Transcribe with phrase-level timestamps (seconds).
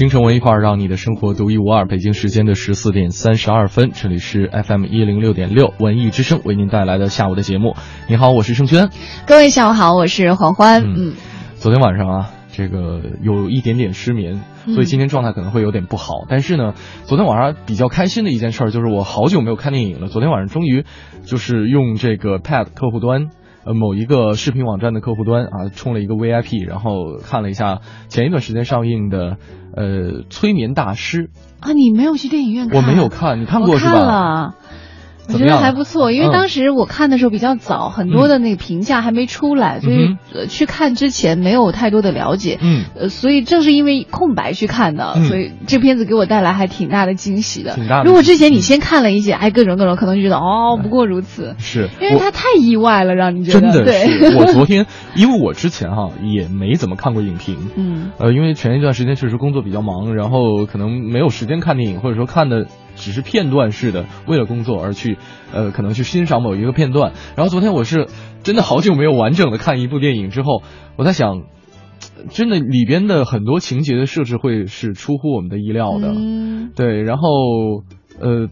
[0.00, 1.84] 京城文艺范儿，让你的生活独一无二。
[1.84, 7.76] 北京时间的十四点三十二分，这里是 FM 一零六点六文艺之声为您带来的下午的节目。
[8.08, 8.88] 你好，我是盛轩。
[9.26, 10.82] 各位下午好，我是黄欢。
[10.86, 11.12] 嗯，
[11.56, 16.24] 昨天晚上啊，这个有一点点失眠，所以今天状态可能会有点不好。
[16.30, 16.72] 但是呢，
[17.04, 20.08] 昨天晚上比较开心的一件事就是我好久没有看电影了。
[20.08, 20.86] 昨天晚上终于
[21.26, 23.28] 就是用这个 Pad 客户端。
[23.64, 29.36] 呃，某一个视频网站的客户端啊，充了一个 VIP，然后看了一下前一段时间上映的
[29.76, 29.84] 呃
[30.30, 31.24] 《催眠大师》
[31.60, 32.76] 啊，你没有去电影院看？
[32.76, 33.92] 我没有看，你看过是吧？
[33.92, 34.54] 看了。
[35.32, 40.16] 我觉得还不错，因为当时我看的时候比较早，很多的那个评价还没出来，所以
[40.48, 42.58] 去看之前没有太多的了解。
[42.60, 47.74] 嗯，呃，所以正是因为空白去看的，所以这片子给我带来还挺大的惊喜的。
[47.74, 48.02] 挺大。
[48.02, 51.54] 如果之前你先看了一些，哎，各种各种，可能就觉得哦，不过如此。
[51.58, 53.72] 是，因为它太意外了，让你觉得。
[53.72, 54.36] 真的是。
[54.36, 57.56] 我昨天，因为我之前哈也没怎么看过影评。
[57.76, 58.10] 嗯。
[58.18, 62.66] 呃，因为前一段时间确实工作比较忙，然后可能没有时间看电影，或者说看的。
[63.00, 65.18] 只是片段式的，为了工作而去，
[65.52, 67.12] 呃，可能去欣赏某一个片段。
[67.34, 68.06] 然后昨天我是
[68.44, 70.62] 真的好久没有完整的看一部电影之后，
[70.96, 71.42] 我在想，
[72.28, 76.12] 真的里边的很多情节的设置会是出乎我们的意料的。
[76.14, 76.70] 嗯。
[76.76, 77.28] 对，然后
[78.20, 78.48] 呃，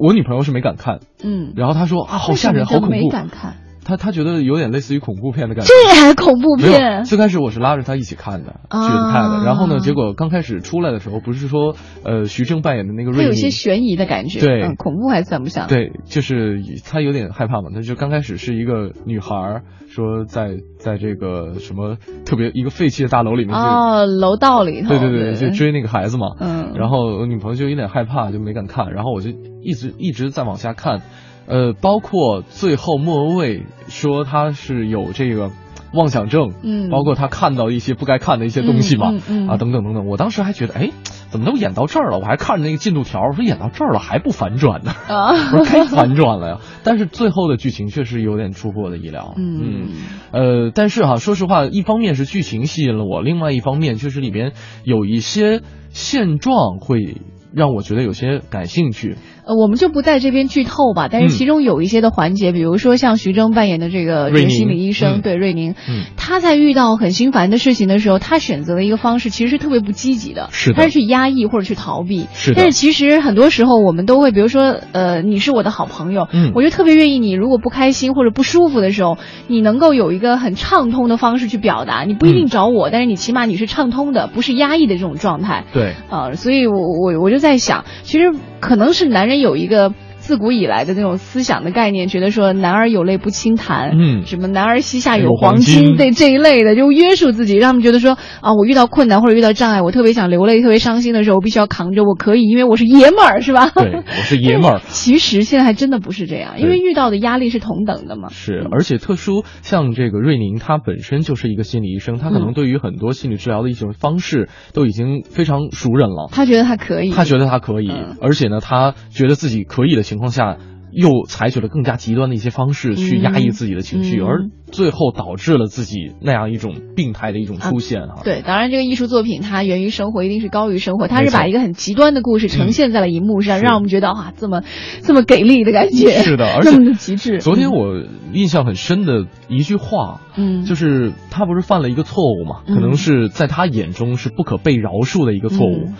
[0.00, 0.98] 我女朋友是没敢看。
[1.22, 1.52] 嗯。
[1.54, 2.90] 然后她说啊，好吓人，好恐怖。
[2.90, 3.56] 没敢看。
[3.84, 7.04] 他他觉得有点类似于恐怖片的感觉，这还恐怖片？
[7.04, 9.44] 最开始我是拉着他一起看的，去看的。
[9.44, 15.66] 然后呢，结果刚开始出来的时候，不是说呃徐峥扮演的那个瑞，他有些悬疑的感觉，对，恐怖还算不上。
[15.66, 17.70] 对，就是他有点害怕嘛。
[17.74, 26.28] 他就刚开始是一个女孩说在在这个什么特别一个废弃的大楼里面，哦，楼道里头，对对对，就追那个孩子嘛。
[26.38, 26.72] 嗯。
[26.74, 28.92] 然后我女朋友就有点害怕，就没敢看。
[28.92, 29.30] 然后我就
[29.62, 31.00] 一直一直在往下看。
[31.50, 35.50] 呃，包括最后莫文蔚说他是有这个
[35.92, 40.90] 妄想症，嗯，包括他看到一些不该看的一些东西嘛，嗯啊，等等等等，我当时还觉得，哎，
[41.28, 42.18] 怎么都演到这儿了？
[42.20, 44.92] 我还看着那个进度条，我说演到这儿了还不反转呢？
[45.08, 46.58] 啊，我说该反转了呀。
[46.84, 49.88] 但是最后的剧情确实有点出乎我的意料，嗯，
[50.30, 54.52] 呃，但是哈，说实话，一方面是剧情吸引了我，另外一方面确实里边
[54.84, 57.16] 有一些现状会。
[57.52, 59.16] 让我觉得有些感兴趣，
[59.50, 61.08] 呃，我们就不在这边剧透吧。
[61.10, 65.74] 但是其中有一些的环节，比如说像徐峥扮演的这个心理医生，对瑞宁，
[66.16, 72.28] 他在遇到很心烦的事情的时候，他选择了一个方式，其实是特别不积极的，是他是去压抑或者去逃避。
[72.32, 79.18] 是但是其实很多时候我们都会，比如说，呃，你是我的好朋友，嗯，我就特别愿意你，如果不开心或者不舒服的时候，
[79.48, 85.64] 你能够有一个很畅通的方式去表达，你不一定找我，但是你起码你是畅通的，不是压抑的这种状态。
[85.72, 88.32] 对，啊，所以我我我就在想，其实。
[88.60, 89.92] 可能是男人有一个。
[90.30, 103.70] 自古以来的那种思想的概念，觉得说男儿有泪不轻弹，嗯，什么男儿膝下有黄金，对这一类的，就约束自己，让他们觉得说啊，我遇到困难或者遇到障碍，我特别想流泪、特别伤心的时候，我必须要扛着，我可以，因为我是爷们儿，是吧？
[103.74, 104.80] 对，我是爷们儿。
[104.86, 108.28] 其实现在还真的不是这样，因为遇到的压力是同等的嘛。
[108.30, 116.28] 是，而且特殊像这个瑞宁，他本身就是一个心理医生，他可能对于很多心理治疗的一种方式都已经非常熟人了。
[116.30, 117.90] 他觉得他可以，他觉得他可以，
[118.22, 120.58] 而且呢，他觉得自己可以的情况下。
[120.92, 128.22] 又采取了更加极端的一些方式去压抑自己的情绪，而最后导致了自己那样一种病态的一种出现啊！
[128.24, 134.64] 对，当然这个艺术作品它源于生活，一定是高于生活，它是把一个很极端的故事呈现在了荧幕上，让我们觉得哇，这么
[135.04, 137.38] 这么给力的感觉，是的，而 且极致。
[137.38, 142.62] 昨天我印象很深的一句话，嗯，就是他不是犯了一个错误嘛？
[142.66, 145.90] 可能是在他眼中是不可被饶恕的一个错误。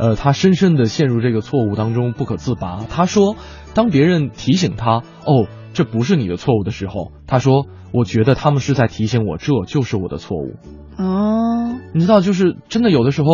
[0.00, 2.78] 呃，他深深的陷入这个错误当中不可自拔。
[2.88, 3.36] 他说，
[3.74, 10.54] 当别人提醒他“哦，这不是你的错误”的时候，他说：“我觉得他们是在提醒我，这就是我的错误。”
[10.96, 13.28] 哦，你知道，就是真的有的时候，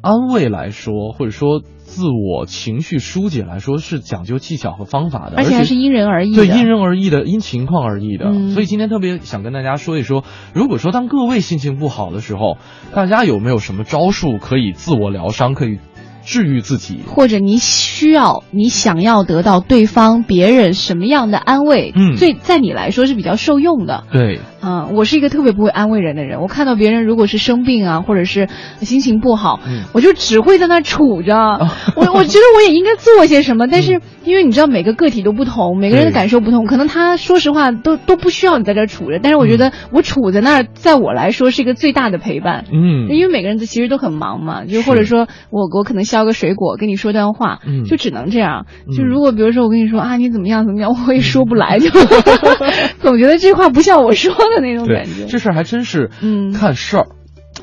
[0.00, 6.34] 安慰来说，或者说自我情绪疏解来说，是讲究技巧和方法的，而且还是因人而异。
[6.34, 8.50] 对，因人而异的，因情况而异的。
[8.50, 12.56] 所以今天特别想跟大家说一说，如果说当各位心情不好的时候，
[12.92, 15.78] 大家有没有什么招数可以自我疗伤，可以？
[16.24, 21.92] 治愈自己，或者你需要、你想要得到对方、别人什么样的安慰？
[21.94, 24.04] 嗯，所以在你来说是比较受用的。
[24.12, 26.40] 对，嗯，我是一个特别不会安慰人的人。
[26.40, 28.48] 我看到别人如果是生病啊，或者是
[28.80, 29.60] 心情不好，
[29.92, 31.34] 我就只会在那杵着。
[31.96, 39.18] 我我觉得我也应该做些什么，但是因为你知道每个个体都不同，每个人的感受不同，可能他说实话都都不需要你在这杵着。
[39.20, 42.64] 但是我觉得我杵在那儿，在我来说是一个最大的陪伴。
[42.72, 48.66] 嗯，因为每个人其实都很忙嘛，就或者说我我可能削个水果跟你说段话，就只能这样。
[48.96, 51.90] 就如果比如说我跟你说啊你怎么样怎么样，我也说不来，就
[53.02, 54.32] 总觉得这话不像我说。
[54.51, 57.06] 的那种感觉，这事儿还真是嗯看事儿。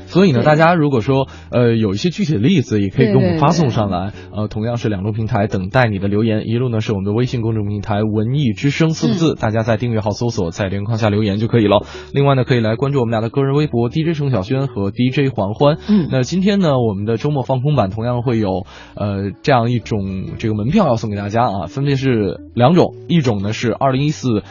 [0.06, 4.12] 所以呢，大家如果说呃有一些具体的例子，也可以给我们发送上来。
[4.32, 11.84] 呃，同样是两种平台等待你的留言，一路呢是我们的微信公众平台“文艺之声”四个字，大家在订阅号搜索，在连框下留言就可以了。
[12.12, 15.78] 另外呢，可以来关注我们俩的个人微博 DJ 程小轩和 DJ 黄欢。
[15.88, 24.42] 嗯，那今天呢，我们的周末放空版同样会有呃这样一种这个门票要送给大家啊，分别是两种，一种呢是二零一四。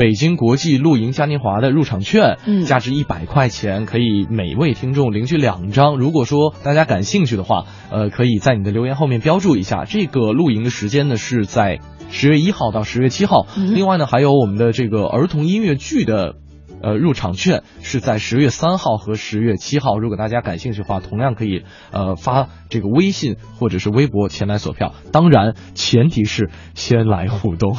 [0.00, 5.98] 北京国际露营嘉年华的入场券，嗯，价值一百块钱，可以每位听众领取两张。
[5.98, 9.84] 如果说大家感兴趣的话，呃，可以在你的留言后面标注一下。
[9.84, 13.46] 这个露营的时间呢是在十月一号到十月七号。
[13.74, 16.36] 另外呢，还有我们的这个儿童音乐剧的，
[16.82, 19.98] 呃，入场券是在十月三号和十月七号。
[19.98, 24.94] 如果大家感兴趣的话，同样可以呃发这个微信或者是微博前来索票。
[25.12, 27.76] 当然，前提是先来互动。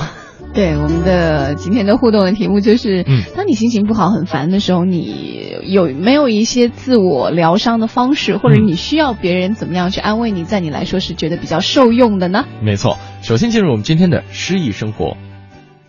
[0.54, 3.06] 对我们的今天的互动的题目就是：
[3.36, 12.46] 当你心情不好、很烦的时候，你有没有一些自我疗伤的方式，或者你需要别人怎么样去安慰你，在你来说是觉得比较受用的呢？
[12.62, 15.16] 没错，首先进入我们今天的诗意生活。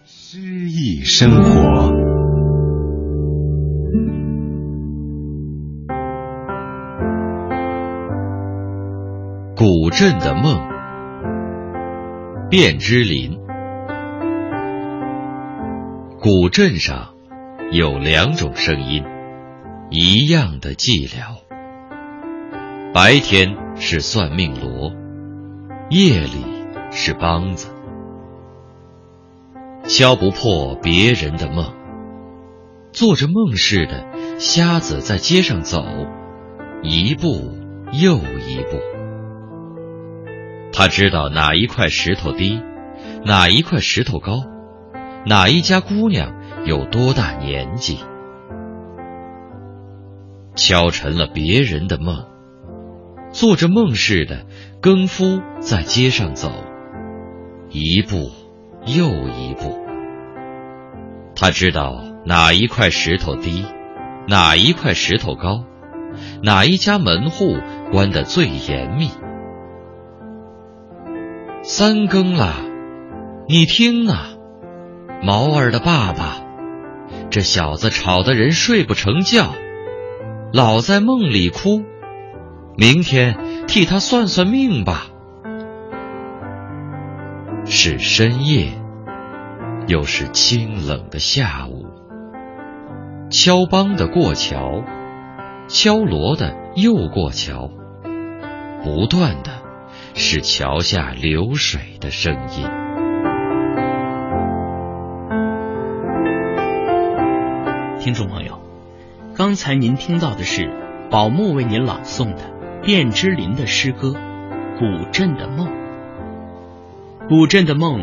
[0.06, 1.90] 诗意生活，
[9.56, 10.56] 古镇的梦，
[12.50, 13.41] 卞之琳。
[16.22, 17.14] 古镇上
[17.72, 19.02] 有两种声音，
[19.90, 21.42] 一样的寂寥。
[22.94, 24.92] 白天是算命锣，
[25.90, 26.44] 夜里
[26.92, 27.74] 是梆子，
[29.88, 31.74] 敲不破别人的梦。
[32.92, 34.06] 做着梦似的，
[34.38, 35.84] 瞎子在街上走，
[36.84, 37.50] 一步
[38.00, 38.78] 又一步。
[40.72, 42.62] 他知道哪一块石头低，
[43.24, 44.51] 哪一块石头高。
[45.24, 46.34] 哪一家姑娘
[46.64, 47.98] 有多大年纪？
[50.56, 52.26] 敲沉了别人的梦，
[53.30, 54.44] 做着梦似的，
[54.80, 56.50] 更夫在街上走，
[57.70, 58.30] 一步
[58.84, 59.78] 又一步。
[61.36, 63.64] 他知道哪一块石头低，
[64.28, 65.64] 哪一块石头高，
[66.42, 67.56] 哪一家门户
[67.92, 69.08] 关得最严密。
[71.62, 72.56] 三更了，
[73.48, 74.30] 你听啊！
[75.24, 76.42] 毛儿的爸爸，
[77.30, 79.54] 这小子吵得人睡不成觉，
[80.52, 81.84] 老在梦里哭。
[82.76, 85.06] 明天替他算算命吧。
[87.64, 88.72] 是深夜，
[89.86, 91.86] 又是清冷的下午。
[93.30, 94.82] 敲梆的过桥，
[95.68, 97.70] 敲锣的又过桥，
[98.82, 99.62] 不断的
[100.14, 102.66] 是桥下流水的声音。
[108.02, 108.60] 听众朋友，
[109.36, 110.68] 刚才您听到的是
[111.08, 112.50] 宝木为您朗诵的
[112.82, 114.08] 卞之琳的诗歌
[114.76, 115.68] 《古镇的梦》。
[117.28, 118.00] 《古镇的梦》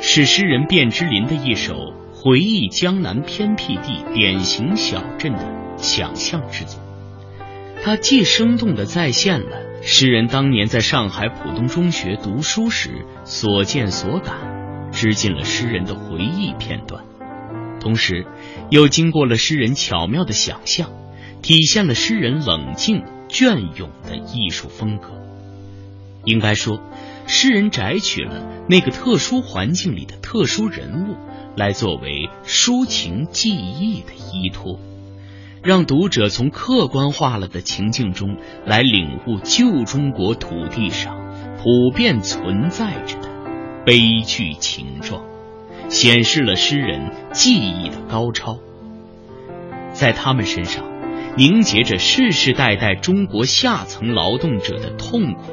[0.00, 1.74] 是诗人卞之琳的一首
[2.14, 5.44] 回忆江南偏僻地典型小镇的
[5.78, 6.78] 想象之作。
[7.82, 14.36] 它既生动地再现了诗人当年在上海浦东中学读书时所见所感，
[14.92, 17.02] 织进了诗人的回忆片段。
[17.80, 18.26] 同时，
[18.70, 20.90] 又经过了诗人巧妙的想象，
[21.42, 25.10] 体现了诗人冷静隽永的艺术风格。
[26.24, 26.80] 应该说，
[27.26, 31.16] 诗人摘取了那个特殊环境里的特殊人物，
[31.56, 34.78] 来作为抒情记忆的依托，
[35.62, 38.36] 让读者从客观化了的情境中
[38.66, 41.16] 来领悟旧中国土地上
[41.58, 43.28] 普遍存在着的
[43.84, 45.29] 悲剧情状。
[45.90, 48.58] 显示了诗人技艺的高超，
[49.92, 50.84] 在他们身上
[51.36, 55.52] 凝结着世世代代中国下层劳动者的痛苦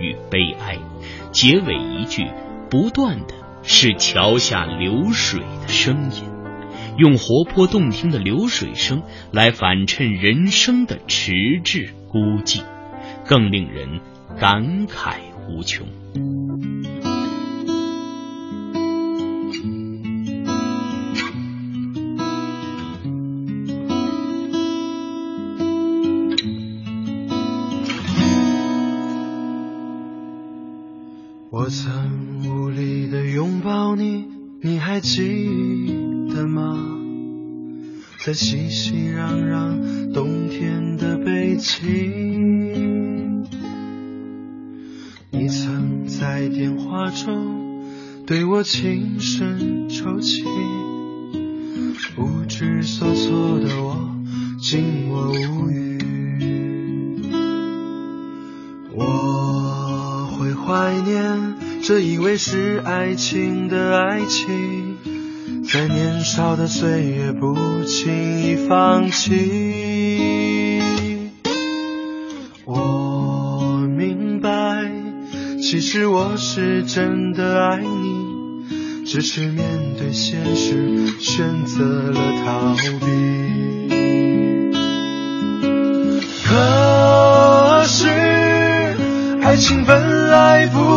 [0.00, 0.78] 与悲哀。
[1.32, 2.26] 结尾一句
[2.70, 6.22] 不断的是桥下流水的声音，
[6.96, 12.62] 用活泼动听的流水声来反衬人生的迟滞孤寂，
[13.26, 14.00] 更令人
[14.40, 15.16] 感慨
[15.48, 15.86] 无穷。
[31.64, 34.26] 我曾无力的拥抱你，
[34.60, 35.48] 你还记
[36.28, 36.78] 得吗？
[38.22, 43.46] 在熙熙攘攘冬天的北京，
[45.30, 47.82] 你曾在电话中
[48.26, 50.44] 对我轻声抽泣，
[52.14, 54.14] 不知所措的我
[54.60, 55.98] 静默无语。
[60.66, 64.96] 怀念这以为是爱情的爱情，
[65.70, 67.54] 在年少的岁月不
[67.84, 70.80] 轻易放弃。
[72.64, 74.90] 我明白，
[75.60, 79.68] 其实我是真的爱你，只是面
[79.98, 83.06] 对现实选择了逃避。
[86.46, 88.08] 可是，
[89.42, 90.13] 爱情本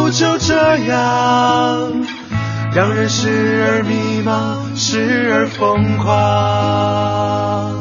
[0.09, 1.91] 就这样，
[2.73, 7.73] 让人时而迷茫，时而疯狂，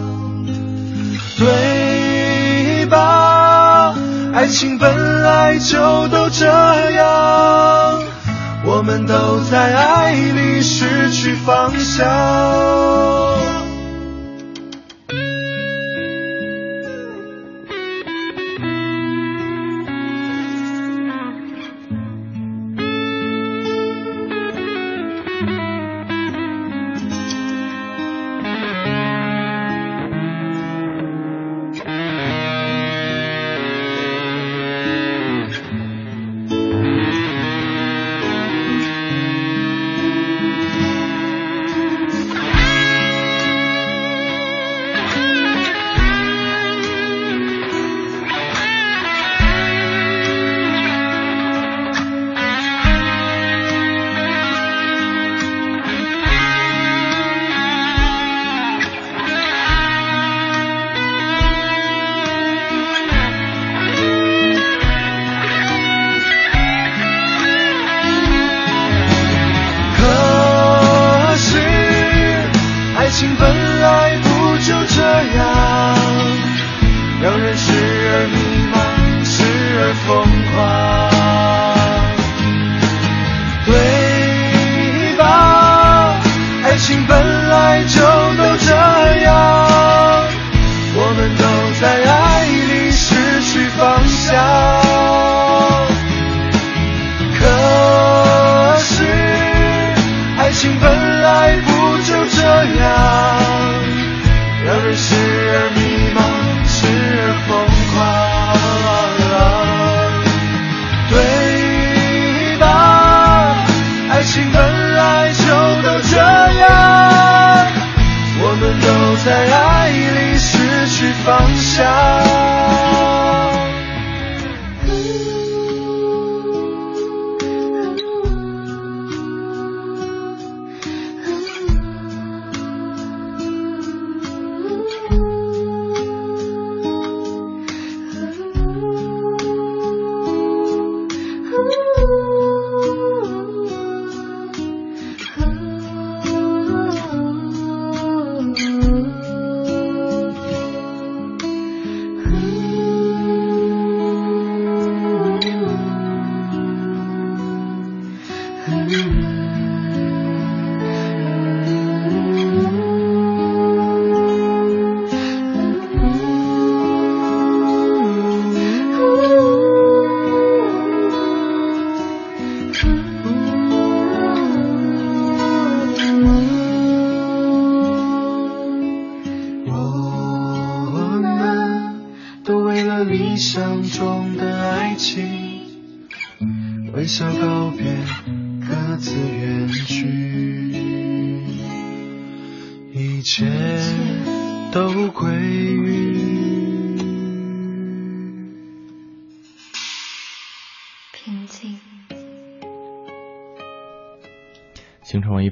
[1.38, 3.94] 对吧？
[4.34, 6.46] 爱情本来就都这
[6.92, 8.02] 样，
[8.64, 13.15] 我们都在爱里失去方向。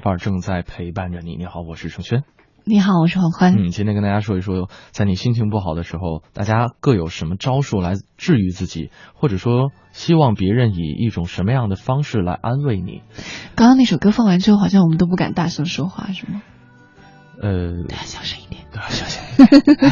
[0.05, 1.35] 京城文艺范儿正在陪伴着你。
[1.35, 2.23] 你好，我是程轩。
[2.63, 3.55] 你好，我是黄欢。
[3.55, 13.01] 嗯，今天跟大家说一说，在你心情不好的时候，大家各有什么招数来治愈自己，或者说希望别人以一种什么样的方式来安慰你。
[13.55, 16.43] 刚刚那首歌放完之后，好像我们都不敢大声说话，是吗？
[17.41, 18.64] 呃，大家小声一点。
[18.75, 19.91] 都要小心一点。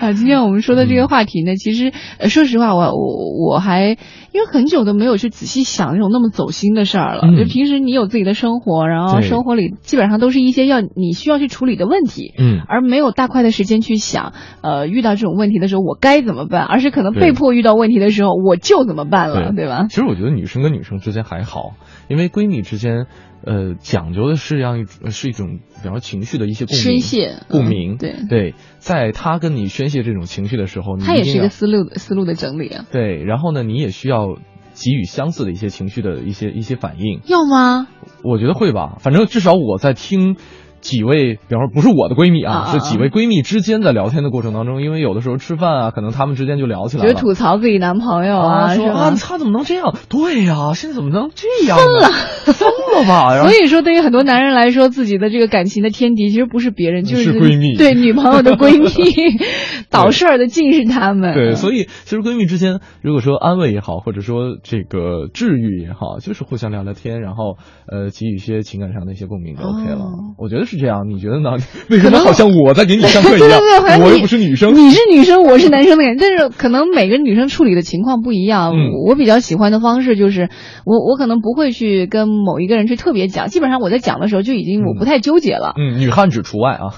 [0.00, 3.96] 啊， 今天我们说的这个话题呢，其实呃，说实话，我我我还
[4.32, 7.22] 因为很久都没有去仔细想那种那么走心的事儿了。
[7.36, 14.32] 就平时你有自己的生活，然后生活里基本上都是一些要你需要去处理的问题，嗯，而没有大块的时间去想，
[14.62, 19.86] 呃，遇到这种问题的时候我该怎么办，而是可能被迫遇到问题的时候我就怎么办了，对吧？
[19.88, 21.74] 其实我觉得女生跟女生之间还好，
[22.08, 23.06] 因为闺蜜之间。
[23.46, 27.96] 呃，讲究的是这样一是一种，比方说情绪的一些共鸣、宣泄、共鸣。
[27.96, 32.84] 对对，在她跟你宣泄这种情绪的时候，她也是一个思路思路的整理啊。
[32.90, 34.34] 对，然后呢，你也需要
[34.74, 37.20] 给予相似的一些情绪的一些一些反应。
[37.26, 37.86] 要吗？
[38.24, 40.36] 我觉得会吧，反正至少我在听。
[40.80, 49.94] 几位，比方说不是我的闺蜜啊，是几位闺蜜之间在聊天的过程当中，因为有的时候吃饭啊，可能她们之间就聊起来了，就吐槽自己男朋友啊，说啊，他怎么能这样？
[50.08, 51.78] 对呀，现在怎么能这样？
[51.78, 52.08] 疯了，
[52.52, 53.42] 疯了吧？
[53.48, 58.88] 所以说，对于很多男人来说，自己的这个感情的天敌其实不是别人，就是闺蜜，对女朋友的闺蜜，
[59.90, 61.34] 倒事儿的尽是他们。
[61.34, 67.56] 对，所以其实闺蜜之间，如果说安慰也好，或者说这个治愈也好，就是互相聊聊天，然后
[67.86, 70.06] 呃，给予一些情感上的一些共鸣就 OK 了。
[70.38, 71.50] 我觉得是这样，你觉得呢？
[71.88, 73.58] 为什么好像我在给你上课一样？
[74.04, 76.20] 我又不是女生，你是女生，我是男生的感觉。
[76.20, 78.74] 但是可能每个女生处理的情况不一样。
[79.06, 80.50] 我比较喜欢的方式就是，
[80.84, 85.74] 我我可能不会去跟某一个人去特别讲，基本上我在讲的时候就已经我不太纠结了。
[85.78, 86.92] 嗯，女汉子除外啊。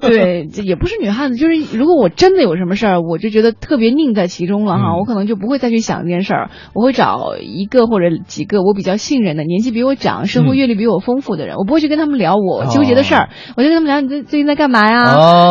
[0.00, 14.24] 对，也不是女汉子，就是如果我真的有什么事儿，我就觉得特别拧在其中了哈，我可能就不会再去想这件事儿，我会找一个或者几个我比较信任的、年纪比我长、生活阅历比我丰富的人，我不会去跟他们聊我纠结的事儿，我就跟他们聊你这。
[14.24, 15.04] 最近在干嘛呀？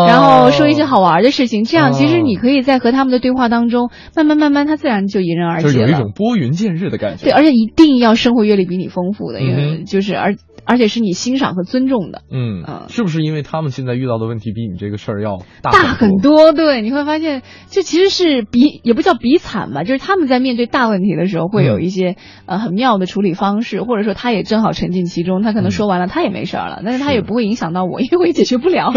[0.07, 5.73] 然后说一些好玩的事情，这样其实你可以在和他们的对话当中，慢慢慢慢，他自然就迎刃而解了。
[5.73, 7.25] 就有一种拨云见日的感觉。
[7.25, 12.21] 对，而且一定要生活阅历比你丰富的，因为就是而而且是你欣赏和尊重的。
[12.31, 16.51] 嗯嗯，是不是因为他们现在遇到的问题比你这个事儿要大很多？
[16.53, 28.57] 对，你会发现，这其实是比也不叫比惨吧，就是他们在面对大问题的时候，会有一些呃很妙的处理方式，或者说他也正好沉浸其中，他可能说完了，他也没事儿了，但是他也不会影响到我，因为我也解决。
[28.57, 28.91] 不了，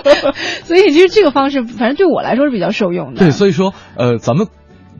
[0.64, 3.18] 所以其实这个方式，反正对我来说是比较受用的。
[3.20, 4.46] 对，所以说，呃，咱们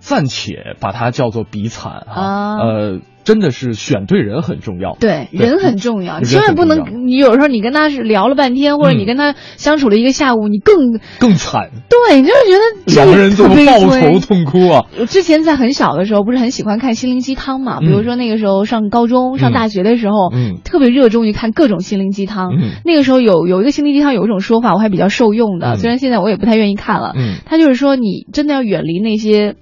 [0.00, 3.00] 暂且把它叫做比惨啊，呃。
[3.24, 14.86] 真的是选对人很重要，对人很重要，千万不能你有时候你跟他是聊了半天，或者你跟他相处了一个下午，你更更惨，对，你就是觉得两个人都抱头痛哭啊。
[14.98, 22.52] 我之前在很小的时候，不是很喜欢看心灵鸡汤嘛，比如说那个时候上高中、上大学的时候，嗯，特别热衷于看各种心灵鸡汤。
[22.84, 27.12] 那个时候有有一个心灵鸡汤有一种说法，我还比较受用的，虽然现在我也不太愿意看了。
[27.14, 29.54] 嗯，他就是说你真的要远离那些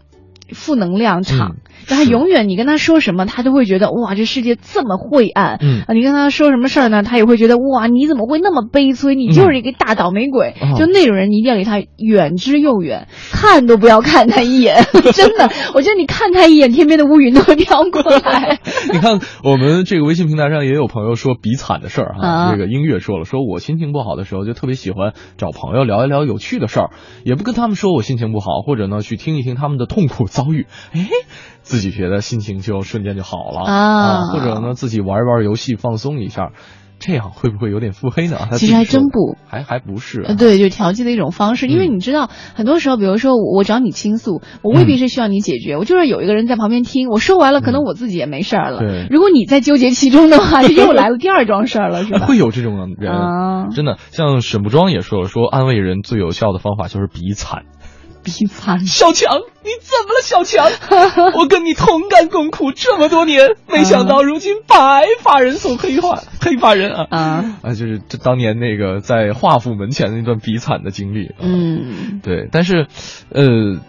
[0.52, 1.56] 负能量场。
[1.86, 5.58] 他永远，你跟他说什么，他都会觉得哇，这世界这么晦暗。
[5.60, 9.14] 嗯啊，你跟他说什么事儿呢，他也会觉得哇，你怎么会那么悲催？
[9.14, 10.54] 你就是一个大倒霉鬼。
[10.76, 14.84] 就那种人，你一定要离他远之又远，看都不要看他一眼。
[15.12, 18.58] 真的，我觉得你看他一眼，天边的乌云都会飘过来。
[18.92, 22.52] 你看，我们这个微信平台上也有朋友说比惨的事儿哈。
[22.52, 26.90] 这个音乐说了，说我心情不好的时候，就特别喜欢找朋友聊一聊有趣的事儿，
[27.24, 30.66] 也不跟他们说我心情不好，或者呢去听一听他们的痛苦遭遇。
[30.92, 31.08] 哎。
[31.62, 36.52] 自己觉得心情就瞬间就好了啊，或者呢自己玩一玩游戏放松一下，
[36.98, 38.36] 这样会不会有点腹黑呢？
[38.52, 40.34] 其实还真不，还还不是。
[40.36, 48.80] 对，就调剂的一种方式，因为你知道，很多时候，比如说我找你倾诉，我未必是需要你解决，我就是有一个人在旁边听，我说完了，可能我自己也没事儿了。
[48.80, 52.24] 对，如果你在纠结其中的话， 又来了第二桩事儿了，是吧？
[52.28, 53.12] 会有这种人，
[53.70, 57.62] 真的，像沈不庄也说了，说安慰人最有效的方法就是比惨。
[58.22, 60.22] 比惨，小强，你怎么了？
[60.22, 60.70] 小强，
[61.34, 67.74] 我跟你同甘共苦这么多年，没想到如今白发人送黑发，黑发人啊啊啊！
[67.74, 71.32] 就是这当年那个在华府门前的那段比惨的经历。
[71.40, 72.86] 嗯，对，但是，
[73.30, 73.80] 呃，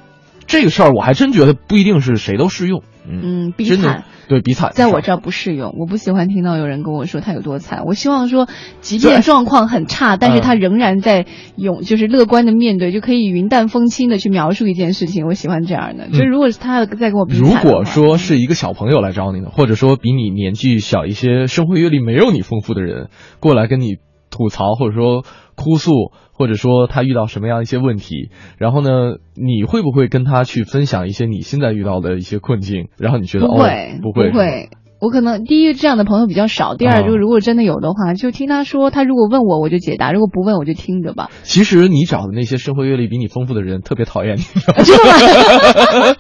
[0.47, 2.83] 这个事儿我还真觉得不一定是谁都适用。
[3.07, 4.05] 嗯，比惨。
[4.31, 5.75] 对比惨，在我这儿不适用。
[5.77, 7.83] 我不喜欢听到有人跟我说他有多惨。
[7.85, 8.47] 我希望说，
[8.79, 11.25] 即便状况很差，但是他仍然在
[11.57, 15.27] 勇，就是乐观的面对，就可以云淡风轻的去描述一件事情。
[15.27, 16.07] 我喜欢这样的。
[16.07, 23.09] 就如果是他再跟我如果说是一个小朋友来找你呢，或者说比你年纪小一些、生活阅历没有你丰富的人
[23.41, 23.97] 过来跟你
[24.29, 26.11] 吐槽，或者说哭诉。
[26.33, 28.89] 或者说他遇到什么样一些问题，然后呢，
[29.35, 32.87] 你会不会跟他去分享一些你现在遇到的一些困境？
[32.97, 34.69] 然后你觉得不会，不会，不会。
[34.99, 41.29] 我可能第一这样的朋友比较少，第二就如果真的有的话，就听他说，他如果问我我就解答，如果不问我就听着吧。
[41.43, 46.15] 其实你找的那些生活阅历比你丰富的人特别讨厌你，真的吗？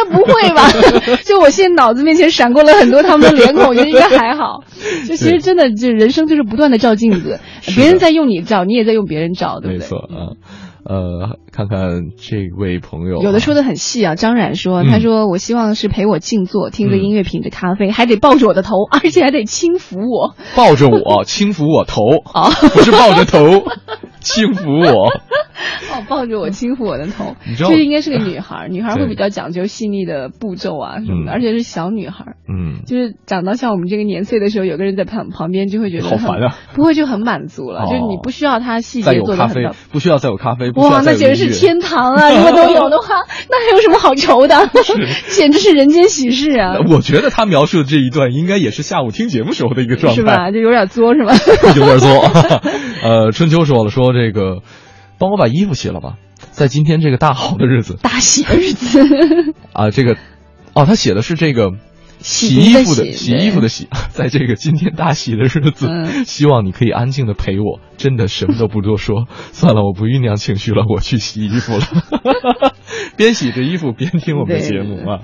[0.00, 0.68] 应该不会吧？
[1.24, 4.62] 就我现在脑子面前闪过了很多他们的脸孔，我觉得应该还好。
[5.06, 7.40] 就其实真的，就人生就是不断的照镜子，
[7.76, 9.78] 别人在用你照，你也在用别人照，对不对？
[9.78, 10.36] 没错啊。
[10.82, 14.14] 呃，看看这位朋友，有的说的很细啊。
[14.14, 22.00] 张冉说：“他说我希望是陪我静坐，听着音乐，品着咖啡，还得抱着我的头， 而且还得轻抚我，抱着我，轻抚我头，
[22.72, 23.62] 不是抱着头，
[24.20, 25.10] 轻抚我。
[25.92, 42.30] ”哦，抱着我，轻抚我的头，这应该是个女孩，女孩会比较讲究细腻的步骤啊什么的，而且是小女孩，嗯，就是长到像我们这个年岁的时候，有个人在旁旁边就会觉得好烦啊，不会就很满足了，就是你不需要他细节做的很到，不需要再有咖啡，哇，那简直是天堂啊！
[42.30, 43.16] 如果都有的话，
[43.50, 44.70] 那还有什么好愁的？
[45.30, 46.76] 简直是人间喜事啊！
[46.88, 50.50] 我觉得他描述的这一段应该也是下午听节目时候的一个状态，是吧？
[50.52, 51.34] 就有点作是吧？
[51.76, 52.10] 有点作。
[53.02, 54.62] 呃，春秋说了，说这个。
[55.18, 56.16] 帮我把衣服洗了吧，
[56.50, 58.98] 在今天这个大好的日子，大喜 的日子
[59.74, 60.16] 啊，这个，
[60.72, 61.72] 哦，他写的是这个
[62.20, 65.90] 洗衣服的洗衣服的洗，在这个今天大喜的日子，
[66.24, 71.84] 希望你可以安静的陪我，真的什么都不多说， 算了，我不酝酿情绪了，我去洗衣服了，
[73.18, 75.20] 边洗着衣服边听我们的节目啊，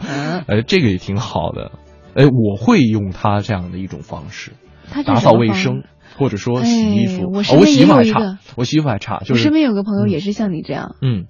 [0.46, 1.72] 哎，这个也挺好的，
[2.14, 4.52] 哎，我会用他这样的一种方式，
[5.06, 5.84] 打扫卫生。
[6.16, 9.18] 或者说洗衣服，我洗衣服还差，我洗衣服还差。
[9.24, 11.26] 就我身边有个朋友也是像你这样，嗯，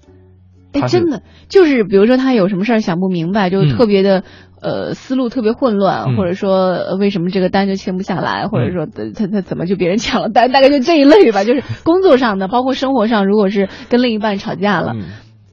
[0.73, 4.23] 哎，真的就是比如说他有什么事儿想不明白，就特别的
[4.61, 11.43] 呃思路特别混乱，或者说为什么这个单就签不下来，或者说他他怎么就别人抢了单，大概就这一类吧。
[11.43, 14.93] 就是工作上的，包括生活上，如果是跟另一半吵架了。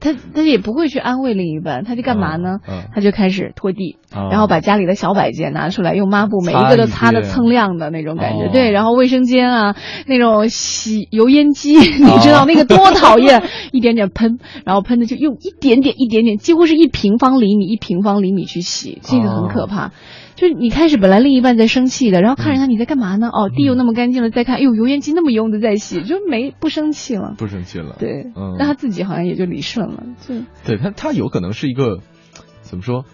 [0.05, 2.59] 他他也不会去安慰另一半，他就干嘛呢？
[2.93, 8.49] 他就开始拖地，然后把家里的小摆件拿出来，用抹布每一个都擦的锃亮的那种感觉。
[8.49, 13.41] 对，然后卫生间啊，那种洗油烟机， 你知道那个多讨厌，
[13.71, 19.91] 一点点喷，然后喷的就用一点点一点点，几乎是一平方厘米一平方厘米去洗，这个很可怕。
[20.35, 23.29] 就是你开始本来另一半在生气的，然后看着他你在干嘛呢？
[23.29, 27.95] 哦，地又那么干净了，再看，哎呦，油烟机那么用的在洗，就没不生气了，不生气了。
[27.97, 28.25] 对，
[28.57, 30.03] 那他自己好像也就理顺了。
[30.27, 31.99] 就对他，他有可能是一个
[32.61, 33.05] 怎么说？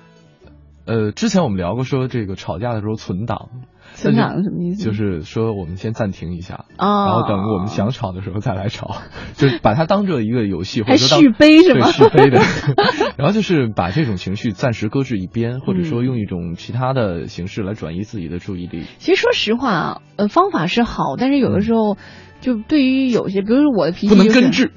[0.85, 3.49] 呃，之前我们聊过，说这个吵架的时候存档。
[3.93, 4.83] 存档什么意思？
[4.83, 8.97] 就是说我们先暂停一下，然后等我们想吵的时候再来吵，
[9.35, 11.87] 就把它当做一个游戏，或者续杯是吗？
[11.91, 12.41] 续杯的。
[13.17, 18.83] 然后就是把这种情绪暂时搁置一边，或者说用一种其他的形式来转移自己的注意力。
[18.97, 21.97] 其实说实话啊，呃，方法是好，但是有的时候
[22.39, 24.71] 就对于有些，比如说我的脾气不能根治，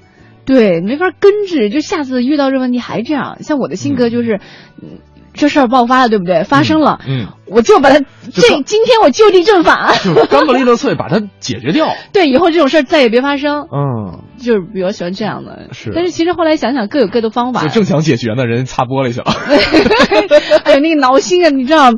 [0.45, 3.43] 对，没法根治，就下次遇到这问题还这样。
[3.43, 4.41] 像我的性格就是，
[4.83, 4.99] 嗯。
[5.37, 6.45] 这事儿爆发了，对不对？
[6.45, 11.89] 发生了，嗯，我就把它这今天我就地正法，就刚个利乐脆把它解决掉。
[12.13, 13.67] 对，以后这种事儿再也别发生。
[13.71, 15.69] 嗯，就是比较喜欢这样的。
[15.73, 17.63] 是，但是其实后来想想，各有各的方法。
[17.63, 19.27] 就正想解决呢，人擦玻璃去了。
[20.65, 21.93] 还有那个挠心啊，你知道，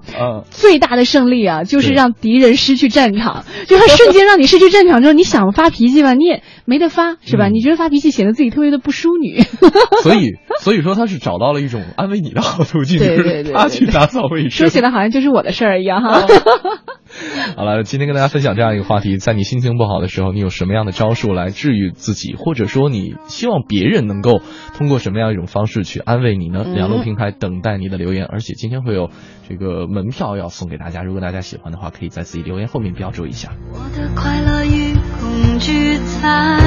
[0.50, 7.48] 最大的胜利啊，就是让敌人失去战场，就他瞬间让你失去战场之后，你想发脾气吧，你也没得发，是吧？
[7.48, 9.42] 你觉得发脾气显得自己特别的不淑女。
[10.02, 12.98] 所以，所以说他是找到了一种安慰你的好途径。
[12.98, 13.16] 对。
[13.16, 16.26] 对对，他去打扫卫生，说起来好像就是我的事儿一样哈。
[17.56, 24.42] 好了，今天跟大家分享这样一个话题，在你心情不好的时候，你有什么样的招数来治愈自己，或者说你希望别人能够
[24.76, 26.64] 通过什么样一种方式去安慰你呢？
[26.74, 29.10] 两路平台等待你的留言，而且今天会有
[29.48, 33.52] 这个门票要送给大家，如果大家喜欢的话，可以在自己留言后面标注一下。
[33.72, 36.58] 我的快乐与恐惧在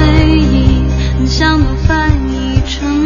[1.16, 2.99] 很想都翻译成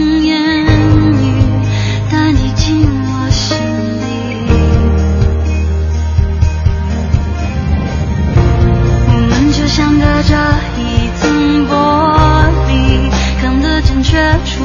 [10.27, 10.35] 这
[10.81, 11.73] 一层玻
[12.67, 13.11] 璃，
[13.41, 14.65] 看得见却触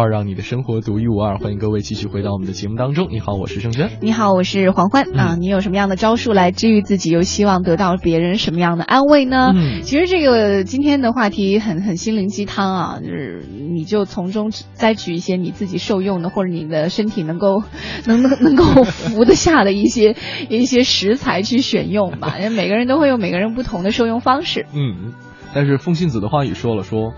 [0.00, 1.36] 让你的生活独一无二。
[1.36, 3.08] 欢迎各位继续回到我们的节目当中。
[3.10, 3.90] 你好，我是盛轩。
[4.00, 5.04] 你好，我是黄欢。
[5.16, 9.52] 啊，你有什么样的招数来治愈自己，又希望得到别人什么样的安慰呢？
[9.54, 17.62] 嗯，其实这个今天的话题很很心灵鸡汤啊，就是你就从中摘取一些你自己受用的，或者你的身体能够
[18.06, 20.16] 能能能够服得下的一些
[20.48, 22.36] 一些食材去选用吧。
[22.40, 24.66] 因为每个人都会有每个人不同的受用方式。
[24.74, 25.12] 嗯，
[25.54, 27.12] 但是风信子的话语说了说。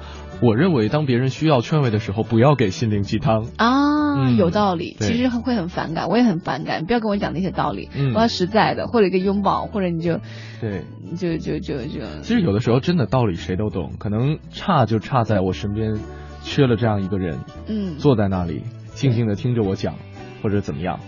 [0.44, 4.94] 我认为，当别人需要劝慰的时候，不要给心灵鸡汤啊，有道理。
[5.00, 6.84] 其实会很反感，我也很反感。
[6.84, 10.20] 不要跟我讲那些道理，我要实在的，或者一个拥抱，或者你就
[10.60, 10.82] 对，
[11.16, 12.00] 就就就就。
[12.20, 15.96] 其实有的时候真的道理谁都懂，可能差就差在我身边
[16.42, 19.94] 缺了这样一个人，嗯，坐在那里静静的听着我讲，
[20.42, 21.00] 或者怎么样。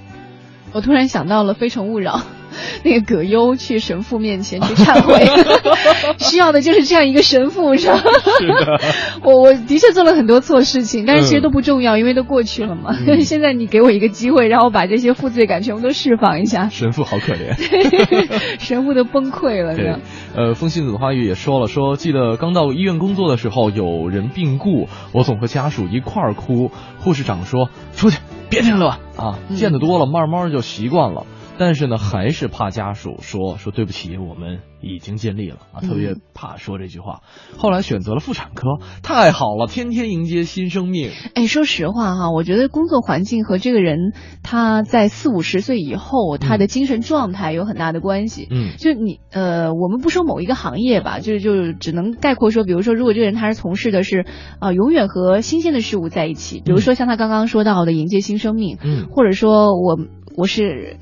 [0.76, 2.12] 我突然想到了《非诚勿扰》。
[2.84, 5.26] 那个葛优去神父面前去忏悔，
[6.18, 8.02] 需要的就是这样一个神父，是吧？
[9.22, 12.96] 我我的确做了很多错事情，但是其实都不重要，因为都过去了嘛。
[13.20, 16.70] 现在你给我一个机会，让我把这些负罪感全部都释放一下。
[16.70, 17.54] 神父好可怜，
[18.58, 19.74] 神父都崩溃了。
[19.76, 19.96] 对，
[20.34, 26.70] 呃，风信子的话语也说了，说记得刚到医院工作的时候，有人病故，我总和家属一块儿哭。
[27.00, 31.24] 护士长说：“出去，别听了。”啊，见得多了，慢慢就习惯了。
[31.58, 37.22] 但是呢，还是怕家属说说对不起，我们已经尽力了啊，特别怕说这句话。
[37.56, 41.10] 后来选择了妇产科，太好了，天天迎接新生命。
[41.34, 48.46] 哎，说实话哈，我觉得工作环境和这个人他在四五十岁以后他的精神状态有很大的关系。
[48.50, 54.26] 嗯，就你呃，我们不说某一个行业吧，就是就只能概括说，比如说，如果这个人他是从事的是
[54.60, 59.98] 啊，永远和新鲜的事物在一起，比如说像他刚刚说到的迎接新生命，嗯，或者说我
[60.36, 60.98] 我是。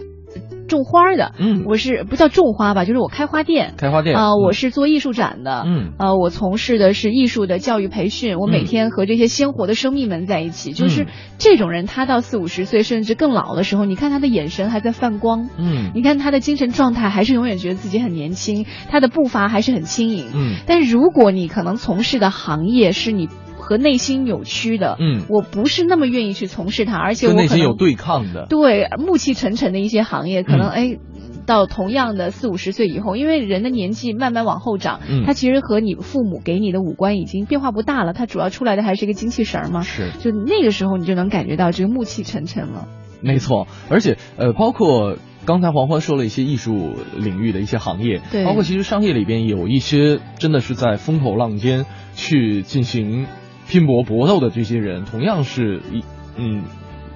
[0.68, 11.06] 种花的，嗯，我是不叫种花吧，就是我开花店，开花店啊，我是做艺术展的，嗯，呃，我从事的是艺术的教育培训，我每天和这些鲜活的生命们在一起，就是
[11.38, 23.28] 这种人，他到四五十岁甚至更老的时候，你看他的眼神还在泛光，嗯，你看他的精神状态还是永远觉得自己很年轻，他的步伐还是很轻盈，嗯，但如果你可能从事的行业是你。
[23.64, 30.98] 和内心扭曲的，嗯，我不是那么愿意去从事它，而且我内心有对抗的，对暮气沉沉的一些行业，可能哎，
[31.46, 42.86] 到同样的四五十岁以后，因为人的年纪慢慢往后长，嗯，他其实和你父母给你的五官已经变化不大了，他主要出来的还是一个精气神嘛，是，就那个时候你就能感觉到这个暮气沉沉了。
[43.22, 53.26] 没错，而且呃，包括刚才黄欢说了一些艺术领域的一些行业，对，包括其实商业里边有一些真的是在风口浪尖去进行。
[53.68, 56.04] 拼搏搏斗的这些人，同样是一
[56.36, 56.64] 嗯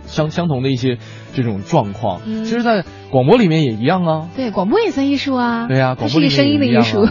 [0.07, 0.99] 相相同的一些
[1.35, 2.23] 这种状况。
[2.25, 7.07] 其实，在广播里面也一样啊，对，广播也算艺术啊，对呀，它是一个声音的艺术。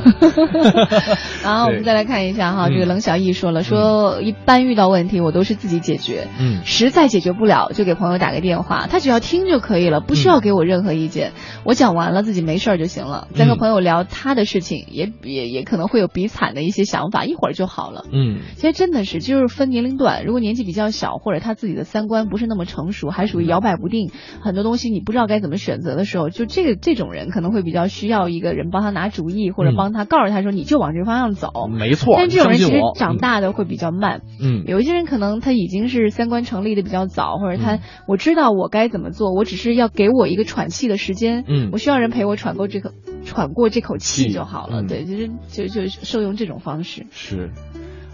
[1.43, 11.31] 然后 我们再来看一下哈，这个冷小艺说了，说一般遇到问题我都是自己解决，嗯，实在解决不了就给朋友打个电话，他只要听就可以了，不需要给我任何意见，
[11.63, 18.05] 我讲完了自己没事儿就行了，再和朋友聊他的事情，也也也可能会有比惨的一些想法，一会儿就好了。
[18.13, 25.86] 嗯，其实真的是就是分年龄段，如果年纪比较小，或者他自己的三观不是那么成熟，还属于摇摆不定，很多东西你不知道该怎么选择。
[25.87, 31.49] 择的时候，就这个这种人可能会比较需要一个人帮他拿主意，或者帮他告诉他说你就往这个方向走。
[31.71, 32.15] 没错。
[32.17, 34.21] 但这种人其实长大的会比较慢。
[34.41, 34.65] 嗯。
[34.67, 41.45] 有一些人可能他已经是三观成立的比较早，或者他我知道我该怎么做，我只是要给我一个喘气的时间。
[41.47, 41.69] 嗯。
[41.71, 42.89] 我需要人陪我喘过这口
[43.23, 44.83] 喘过这口气就好了。
[44.83, 47.07] 对，就是就就受用这种方式。
[47.11, 47.51] 是。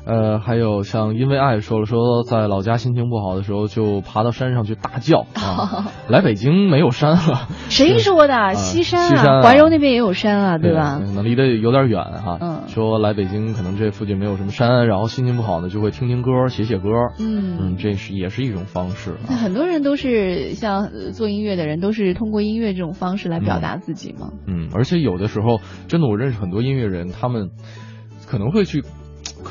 [0.05, 5.91] 呃，还有像因为爱说了说，在老家心情不好的时候，就爬到山上去大叫 啊。
[6.09, 8.53] 来北京没有山了， 谁说的？
[8.55, 10.99] 西山啊，怀柔那边也有山啊，对吧？
[10.99, 12.37] 可能离得有点远哈。
[12.41, 12.59] 嗯。
[12.67, 16.89] 说来北京可能这附近没有什么山，然后心情不好呢，就会听听歌，写写歌。
[17.19, 19.15] 嗯嗯，这是也是一种方式。
[19.27, 24.31] 很多人都是像做音乐的人，都是通过音乐这种方式来表达自己嘛。
[24.47, 27.51] 嗯，而且有的时候，真的我认识很多音乐人，他们
[28.27, 28.83] 可能会去。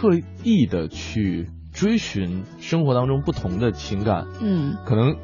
[0.02, 5.14] 刻意的去追寻生活当中不同的情感，嗯，可能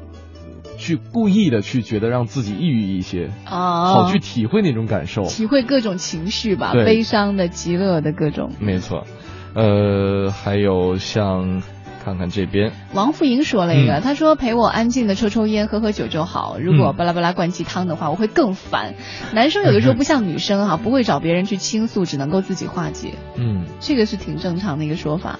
[0.77, 8.53] 去故意的去觉得让自己抑郁一些，啊，好去体会那种感受，体会各种情绪吧，悲伤的、极乐的各种。
[8.61, 9.05] 没错，
[9.53, 11.61] 呃，还有像。
[12.03, 16.57] 看看这边，王富莹说了一个，他说陪我安静的抽抽烟、喝喝酒就好。
[16.59, 18.95] 如果巴拉巴拉灌鸡汤的话，我会更烦。
[19.33, 23.15] 男生有的时候不像女生哈， 不会找别人去倾诉，只能够自己化解。
[23.35, 25.39] 嗯，这个是挺正常的一个说法。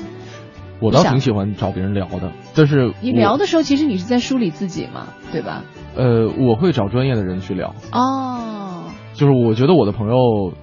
[0.82, 5.64] 我倒挺喜欢找别人聊的，但是你聊的时候，其实你是在梳理自己嘛，对吧？
[5.96, 7.74] 呃，我会找专业的人去聊。
[7.92, 10.54] 哦，就是我觉得我的朋友。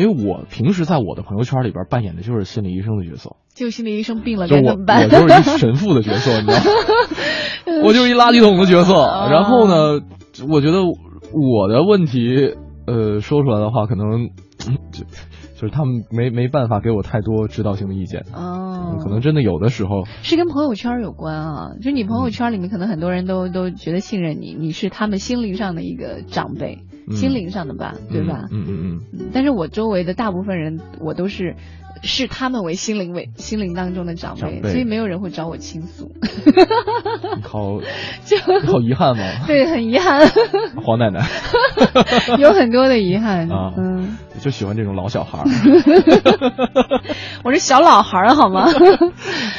[0.00, 5.04] 因为我平时在我的朋友圈里边扮演的就是心理医生的角色，就心理医生病了该怎么办？
[5.04, 7.82] 我就是一神父的角色，你知道吗？
[7.84, 8.94] 我就是一垃圾桶的角色。
[9.30, 10.00] 然后呢，
[10.48, 12.54] 我觉得我的问题，
[12.86, 14.28] 呃，说出来的话，可能
[14.90, 15.04] 就
[15.54, 18.24] 就是他们没没办法给我太多指导性的意见。
[18.34, 21.68] 哦，可能真的有的时候是跟朋友圈有关啊。
[21.82, 26.78] 就你朋友圈里面，可能很多人都都觉得信任你，你是他们心灵上的一个长辈。
[27.14, 28.44] 心灵上的吧，对吧？
[28.50, 29.30] 嗯嗯嗯。
[29.32, 31.56] 但是我周围的大部分人，我都是
[32.02, 36.12] 视他们为心灵为心灵当中的长辈，所以没有人会找我倾诉。
[37.42, 37.80] 好，
[38.24, 39.24] 就好遗憾吗？
[39.46, 40.26] 对，很遗憾。
[40.84, 41.26] 黄奶奶，
[42.38, 43.72] 有很多的遗憾啊。
[43.76, 45.44] 嗯，就喜欢这种老小孩。
[47.44, 48.66] 我是小老孩好吗？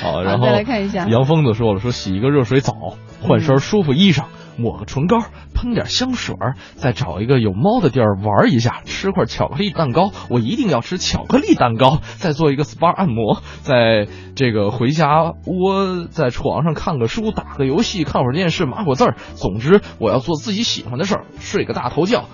[0.02, 2.74] 好，然后再来看一下，杨疯子说了，说洗一个热水澡，
[3.22, 4.26] 换身舒服衣裳。
[4.58, 5.20] 抹个唇膏，
[5.54, 6.36] 喷点香水，
[6.76, 10.12] 再找一个有猫的地儿玩一下，吃块巧克力蛋糕。
[10.30, 12.00] 我一定要吃巧克力蛋糕。
[12.18, 19.16] 再做一个 SPA 按摩，在这个回家窝在床上看个书，打个游戏，看会儿电视，码会字儿。
[19.36, 22.26] 总之，我要做自己喜欢的事儿，睡个大头觉。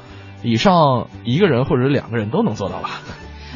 [0.44, 3.02] 以上一个人或者两个人都能做到吧？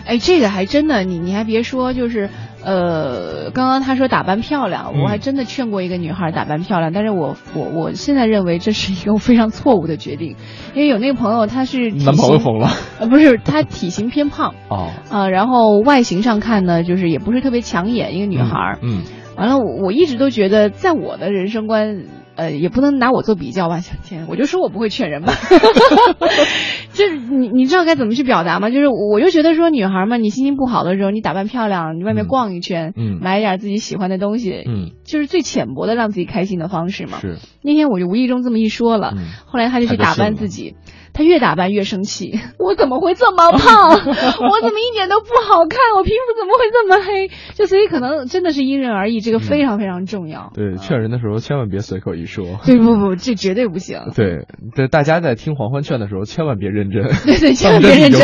[0.06, 2.30] 哎，这个还真的，你你还别说，就是，
[2.64, 10.36] 呃，刚刚他说打扮漂亮，我还真的劝过一个女孩打扮漂亮，但是我我我现在认为这是一个非常错误的决定，
[10.74, 19.04] 因为有那个朋友他是男朋友疯了，呃，不是，他体型偏胖 哦，啊，然后外形上看呢，就是也不是特别抢眼，一个女孩，嗯，
[19.38, 22.04] 完了，我我一直都觉得，在我的人生观。
[22.34, 25.34] 呃，也不能拿我做比较吧，小天，我就说我不会劝人吧，
[27.02, 28.70] 就是你你知道该怎么去表达吗？
[28.70, 37.20] 就是我就觉得说女孩嘛，你心情不好的时候，你打扮漂亮，你外面逛一圈，嗯，买一点自己喜欢的东西，嗯，就是最浅薄的让自己开心的方式嘛。
[37.20, 37.38] 是。
[37.64, 40.76] 那天我就无意中这么一说了，后来他就去打扮自己。
[41.14, 43.92] 他越打扮越生气， 我怎么会这么胖？
[43.96, 45.80] 我怎么一点都不好看？
[45.98, 47.30] 我皮肤怎么会这么黑？
[47.56, 50.52] 就所以可能真的是因人而异，这个非常非常重要。
[50.56, 52.46] 对，劝人的时候千万别随口一说。
[52.66, 54.00] 对，不不，这绝对不行。
[54.16, 54.46] 对，
[54.76, 57.04] 对，大家在听黄欢劝的时候千万别认真。
[57.26, 58.20] 对对，千万别认真。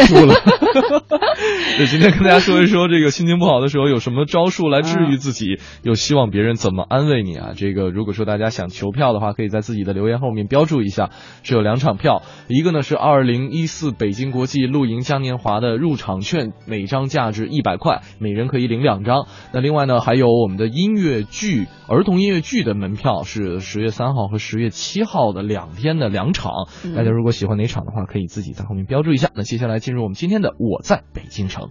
[1.78, 7.50] 对，今天跟大家说一说这个心情不好的时候有什么招数来治愈自己，又希望别人怎么安慰你啊？
[7.56, 11.10] 这个如果说大家想求票的话，可以在自己的留言后面标注一下，
[11.44, 12.77] 是有两场票，一个呢。
[12.82, 19.28] 是二零一四北京国际露营嘉年华的入场券，每张价值一百块，每人可以领两张。
[19.54, 26.52] 那另外呢，还有我们的音乐剧、儿童音乐剧的门票，是十月三号和十月七号的两天的两场。
[26.96, 29.30] 大家如果喜欢哪场的话，可以自己在后面标注一下。
[29.36, 31.70] 那接下来进入我们今天的我在北京城。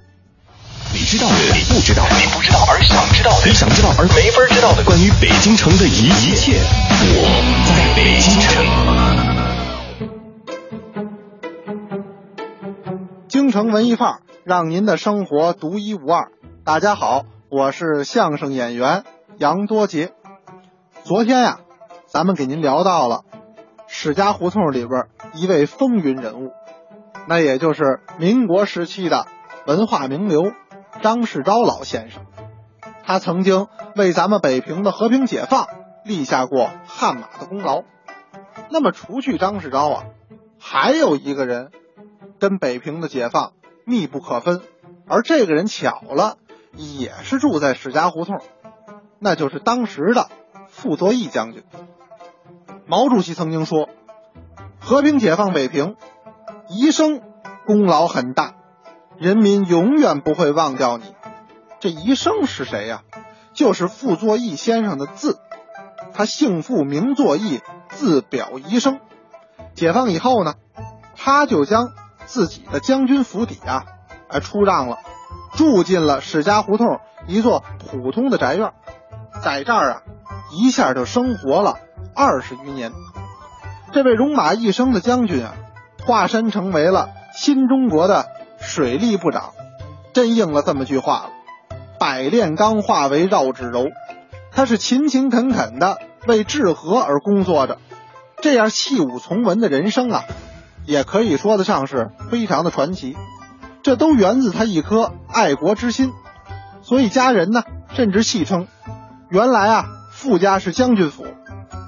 [0.92, 6.52] 你知道的，你不知道，你不知道而想知道的，你想知道而没法知道的，关于北京城的一切，
[7.00, 7.26] 我
[7.66, 8.75] 在北京城。
[13.56, 16.30] 城文艺范儿，让您的生活独一无二。
[16.62, 19.04] 大家好，我是相声演员
[19.38, 20.12] 杨多杰。
[21.04, 21.60] 昨天呀，
[22.06, 23.22] 咱们给您聊到了
[23.86, 26.50] 史家胡同里边一位风云人物，
[27.26, 29.24] 那也就是民国时期的
[29.66, 30.52] 文化名流
[31.00, 32.26] 张世钊老先生。
[33.04, 35.66] 他曾经为咱们北平的和平解放
[36.04, 37.84] 立下过汗马的功劳。
[38.68, 40.02] 那么，除去张世钊啊。
[40.60, 41.70] 还有一个人
[42.38, 43.52] 跟北平的解放
[43.84, 44.62] 密不可分，
[45.06, 46.36] 而这个人巧了，
[46.74, 48.40] 也是住在史家胡同，
[49.18, 50.28] 那就是当时的
[50.68, 51.62] 傅作义将军。
[52.86, 53.88] 毛主席曾经说
[54.80, 55.96] ：“和平解放北平，
[56.68, 57.20] 一生
[57.66, 58.54] 功劳很大，
[59.18, 61.14] 人民永远不会忘掉你。”
[61.80, 63.02] 这一生是谁呀？
[63.52, 65.38] 就是傅作义先生的字，
[66.12, 69.00] 他姓傅名作义，字表宜生。
[69.74, 70.54] 解放以后呢，
[71.16, 71.92] 他就将
[72.26, 73.84] 自己的将军府邸啊，
[74.28, 74.98] 哎出让了，
[75.56, 78.72] 住进了史家胡同一座普通的宅院，
[79.42, 80.02] 在这儿啊，
[80.52, 81.78] 一下就生活了。
[82.14, 82.92] 二十余年，
[83.92, 85.54] 这位戎马一生的将军啊，
[86.06, 88.26] 化身成为了新中国的
[88.58, 89.52] 水利部长，
[90.14, 91.30] 真应了这么句话了
[92.00, 93.86] ：“百炼钢化为绕指柔。”
[94.50, 97.76] 他是勤勤恳恳的为治河而工作着，
[98.40, 100.24] 这样弃武从文的人生啊，
[100.86, 103.16] 也可以说得上是非常的传奇。
[103.82, 106.12] 这都源自他一颗爱国之心，
[106.82, 107.62] 所以家人呢，
[107.94, 108.66] 甚至戏称
[109.30, 111.26] ：“原来啊，傅家是将军府。”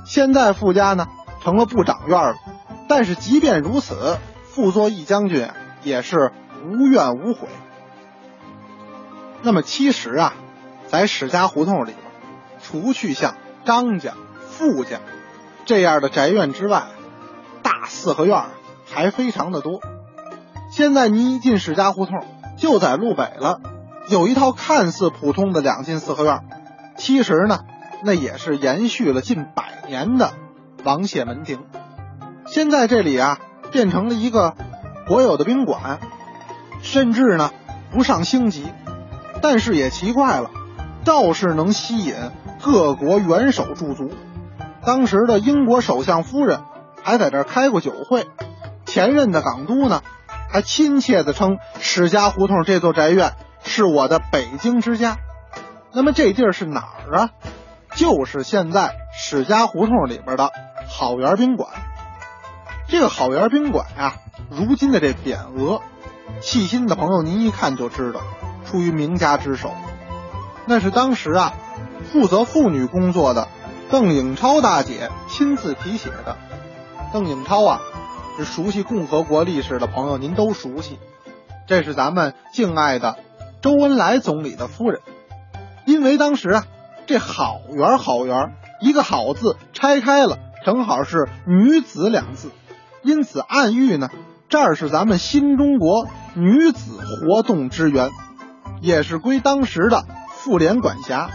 [0.06, 1.08] 现在傅家呢
[1.42, 2.34] 成了部长院了，
[2.88, 5.48] 但是即便如此，傅作义将军
[5.82, 6.32] 也是
[6.64, 7.48] 无怨无悔。
[9.42, 10.34] 那么其实啊，
[10.86, 11.96] 在史家胡同里边，
[12.62, 13.34] 除去像
[13.64, 14.14] 张家、
[14.48, 15.00] 傅家
[15.64, 16.86] 这样的宅院之外，
[17.62, 18.44] 大四合院
[18.90, 19.80] 还非常的多。
[20.70, 22.24] 现在你一进史家胡同，
[22.56, 23.60] 就在路北了，
[24.08, 26.40] 有一套看似普通的两进四合院，
[26.96, 27.60] 其实呢。
[28.00, 30.34] 那也是延续了近百年的
[30.84, 31.58] 王谢门庭，
[32.46, 33.40] 现在这里啊
[33.72, 34.54] 变成了一个
[35.08, 35.98] 国有的宾馆，
[36.80, 37.50] 甚至呢
[37.90, 38.68] 不上星级，
[39.42, 40.52] 但是也奇怪了，
[41.04, 42.14] 倒是能吸引
[42.62, 44.12] 各国元首驻足。
[44.84, 46.60] 当时的英国首相夫人
[47.02, 48.28] 还在这儿开过酒会，
[48.98, 50.02] 前任的港督呢
[50.50, 55.18] 还亲切地称史家胡同这座宅院是我的北京之家。
[55.92, 57.30] 那么这地儿是哪儿啊？
[57.94, 60.50] 就是现在史家胡同里边的
[60.88, 61.70] 好园宾馆。
[62.88, 64.16] 这个好园宾馆啊，
[64.50, 65.80] 如今的这匾额，
[66.40, 68.22] 细心的朋友您一看就知道，
[68.68, 69.76] 出于名家之手。
[70.66, 71.54] 那是当时啊，
[72.10, 73.46] 负责妇女工作的
[73.90, 76.36] 邓颖超大姐亲自题写的。
[77.12, 77.80] 邓颖超啊，
[78.44, 80.98] 熟悉共和国历史的朋友您都熟悉，
[81.66, 83.16] 这是咱们敬爱的
[83.60, 85.00] 周恩来总理的夫人。
[85.86, 86.64] 因为当时啊。
[87.06, 90.36] 这好园好园，一个好字拆开了，
[90.66, 92.50] 正好是女子两字，
[93.02, 94.10] 因此暗喻呢，
[94.50, 98.10] 这儿是咱们新中国女子活动之源，
[98.82, 101.30] 也是归当时的妇联管辖。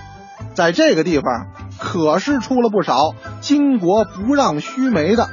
[0.54, 1.48] 在这个地方，
[1.80, 5.28] 可是出了不少巾帼不让须眉的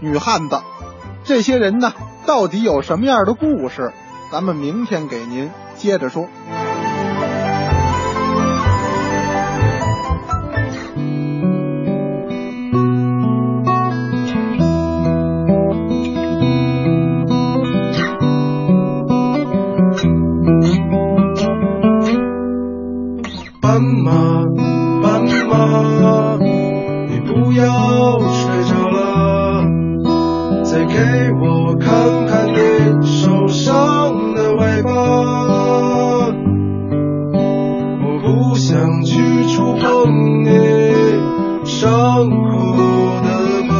[0.00, 0.58] 女汉子。
[1.24, 1.92] 这些人呢，
[2.26, 3.92] 到底有什么样的故事？
[4.32, 6.28] 咱们明天给您接着说。
[23.60, 24.12] 斑马，
[25.02, 26.36] 斑马，
[27.08, 28.18] 你不要
[30.90, 34.90] 给我看看你受伤的尾巴
[38.02, 40.48] 我不想去触碰你
[41.64, 42.74] 伤口
[43.22, 43.72] 的疤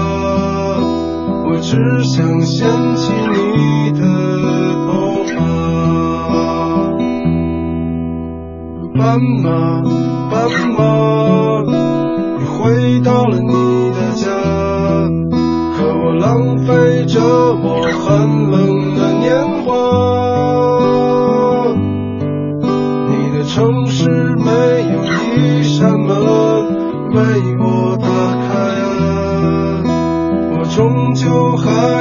[1.48, 4.00] 我只想掀起你的
[4.86, 5.38] 头发。
[8.96, 9.82] 斑马
[10.30, 10.78] 斑马
[12.38, 13.89] 你回到了你
[16.30, 19.68] 浪费着我寒冷的年华。
[23.08, 24.52] 你的城市没
[24.92, 25.02] 有
[25.34, 26.08] 一扇门
[27.10, 27.18] 为
[27.58, 28.06] 我打
[28.46, 28.48] 开
[28.86, 29.82] 啊。
[30.52, 31.99] 我终究还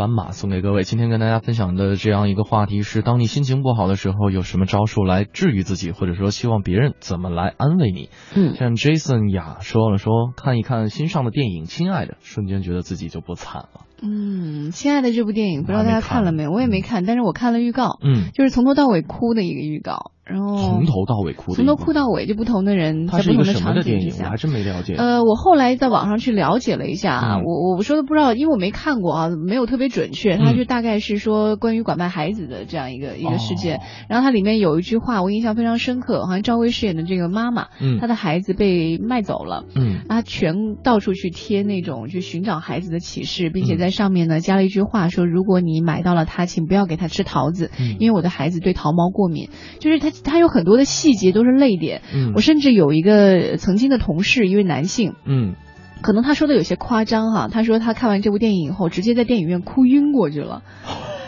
[0.00, 0.82] 斑马》送给各位。
[0.82, 8.08] 今天跟大家分享的这样一个话题是：当你心情不好的时候，有什么招数来治愈自己，或者说希望别人怎么来安慰你？
[8.34, 13.82] 嗯，像 Jason 雅说了，说看一看新上的电影《亲爱的》，瞬间觉得自己就不惨了。
[14.00, 16.50] 嗯，亲爱的这部电影不知道大家看了没有？
[16.50, 20.12] 我也没看，但是我看了预告，嗯，就是从头到尾哭的一个预告。
[20.30, 24.94] 然后从头到尾哭，从头哭到尾，就不同的人在不同的场景之下，我还真没了解。
[24.94, 30.36] 呃，我后来在网上去了解了一下，我我说的不知道，因为我没看过啊，没有特别准确。
[30.36, 33.80] 它就大概是说关于拐卖孩子的这样一个一个事件。
[34.08, 49.48] 然后它里面有一句话我印象非常深刻，好像赵薇饰演的这个妈妈，嗯她的孩子被卖走了，嗯，她全到处去贴那种去寻找孩子的启示，并且在上面呢加了一句话说，如果你买到了他，请不要给他吃桃子，因为我的孩子对桃毛过敏。
[49.78, 50.84] 就是他他有很多的。
[50.90, 55.54] 细节都是泪点，嗯，我甚至有一个曾经的同事，一位男性，嗯，
[56.02, 60.62] 可能他说的有些夸张哈，他说他看完这部电影以后，直接在电影院哭晕过去了，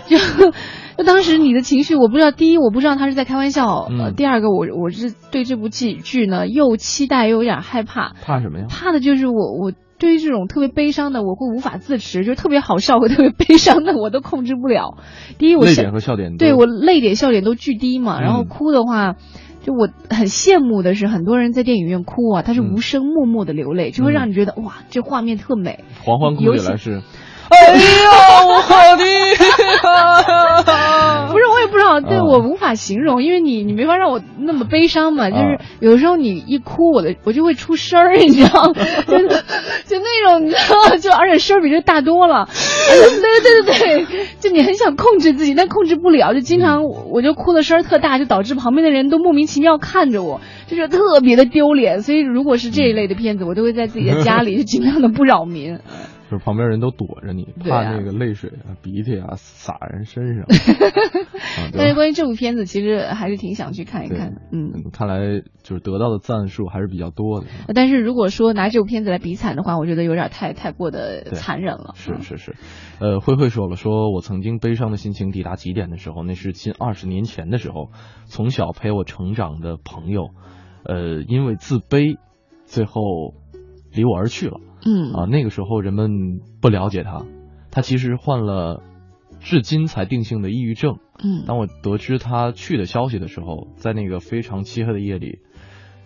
[0.09, 0.18] 就
[0.99, 8.66] 就当时你的情绪，我不知道，第一我不知道他是在开玩笑，呃，第二个我我是对这部剧剧呢又期待又有点害怕，怕什么呀？
[8.68, 9.72] 怕的就是我我。
[10.03, 14.98] 对于这种特别悲伤的，我会无法自持；就是特别好笑和特别悲伤的，我都控制不了。
[15.38, 18.20] 第一，我泪点和笑点，对我泪点笑点都巨低嘛。
[18.20, 19.14] 然后哭的话，
[19.61, 25.84] 就我很羡慕的是，很多人在电影院哭啊，他是无声默默的流泪，就会让你觉得哇，这画面特美。
[26.05, 27.03] 黄欢哭起来是。
[27.49, 27.80] 哎呀，
[28.47, 28.62] 我
[28.97, 29.05] 的，
[31.32, 35.30] 不是我也不知道，对我无法形容，因为你你没法让我那么悲伤嘛。
[35.30, 42.49] 就是有时候你一哭，我的我就会出声儿，你知道， 就就那种你知道，就而且声儿比这大多了。
[42.88, 52.03] 对对对对对，就你很想控制自己，但控制不了，就经常我就哭的声儿特大，就导致旁边的人都莫名其妙看着我，就是特别的丢脸。
[52.03, 55.78] 所以如果是这一类的片子，我都会在自己的家里，就尽量的不扰民。
[56.32, 60.46] 就是旁边人都躲着你，怕那个泪水啊、鼻涕啊洒人身上。
[61.76, 64.40] 但是关于这部片子，其实还是挺想去看一看的。
[64.50, 67.46] 嗯，看来就是得到的赞数还是比较多的。
[67.74, 71.92] 但是如果说拿这部片子来比惨的话，我觉得有点太太过的残忍了。
[71.96, 72.56] 是是是，
[72.98, 77.90] 呃，慧慧说了，说我曾经悲伤的心情抵达极点的时候，那是近二十年前的时候，
[78.24, 80.30] 从小陪我成长的朋友，
[80.84, 82.16] 呃，因为自卑，
[82.64, 83.02] 最后
[83.92, 84.58] 离我而去了。
[84.84, 87.24] 嗯啊，那个时候人们不了解他，
[87.70, 88.82] 他其实患了
[89.40, 90.98] 至今才定性的抑郁症。
[91.22, 95.38] 嗯，当我得知他去的消息的时候，在那个非常漆黑的夜里，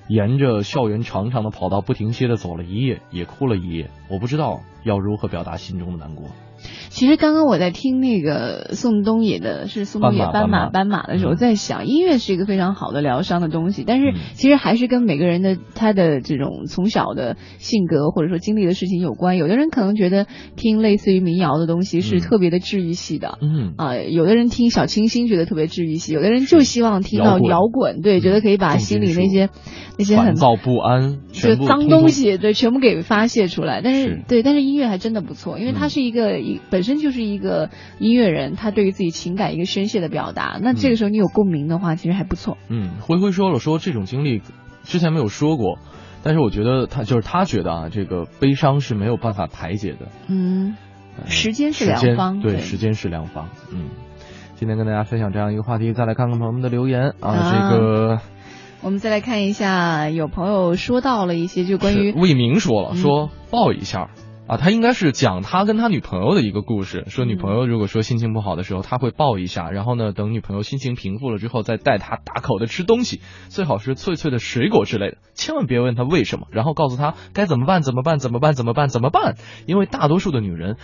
[0.08, 3.90] 沿着校园长长的跑道不停歇的走了一夜，也哭了一夜。
[4.10, 6.28] 我不知道要如何表达心中的难过。
[6.88, 19.36] 其实刚刚我在听那个宋冬野的，是宋冬野斑马斑马的时候，在想音乐是一个非常好的疗伤的东西，但是其实还是跟每个人的他的这种从小的性格或者说经历的事情有关。
[19.36, 23.74] 有的人可能觉得听类似于民谣的东西是特别的治愈系的，嗯。
[23.76, 29.50] 啊，有的人听小清新觉得特别治愈系，有的人就希望听到摇滚，对，觉得可以把心里那些
[29.98, 33.82] 那些很躁不安、就脏东西，对，全部给发泄出来。
[33.82, 36.55] 但是对，但是音乐还真的不错，因为它是一个一。
[36.57, 40.59] 己本身就是一个音乐人，他对于自己情感一个宣泄的表达。
[40.62, 42.59] 那这个时候你有共鸣的话，其实还不错。
[42.68, 44.42] 嗯，灰灰说了，说这种经历
[44.84, 45.78] 之前没有说过，
[46.22, 50.09] 但是我觉得他就是他觉得啊，这个悲伤是没有办法排解的。
[50.28, 50.76] 嗯，
[51.26, 53.48] 时间是良方，对，时间是良方。
[53.72, 53.90] 嗯，
[54.54, 58.18] 今天跟大家分享这样一个话题，再来看看朋友们的留言啊，这个。
[58.82, 64.11] 我们再来看一下，有朋友说到了一些，就关于魏明说了，说抱一下
[64.49, 79.34] 啊，他应该是讲他跟他女朋友的一个故事，说女朋友如果说心情不好的时候，他会抱一下，然后呢，等女朋友心情平复了之后，再带她大口的吃东西，最好是脆脆的水果之类的，千万别问他为什么，然后告诉他该怎么办，怎么办，怎么办，怎么办，怎么办，
[79.66, 80.76] 因为大多数的女人。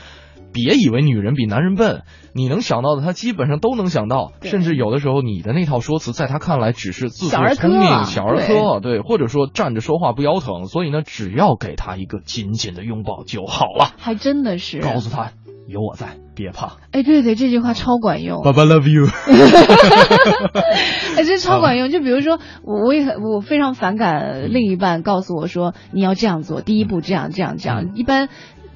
[0.53, 2.03] 别以为女人比男人笨，
[2.35, 13.93] 你能想到的，她基本上都能想到，甚至有的时候你的那套说辞，在她看来只是自作聪明、小儿科，对，或者说站着说话不腰疼，所以呢，只要给她一个紧紧的拥抱就好了。
[13.97, 15.33] 还真的是，告诉她
[15.67, 16.77] 有我在，别怕。
[16.91, 18.43] 哎，对对，这句话超管用。
[18.43, 19.07] 爸爸 love you。
[21.17, 21.91] 哎，这超管用。
[21.91, 27.93] 就比如说，我我也很，我非常反感另一半告诉我说你要这样做，第一步这样这样这样。
[27.95, 28.29] 一般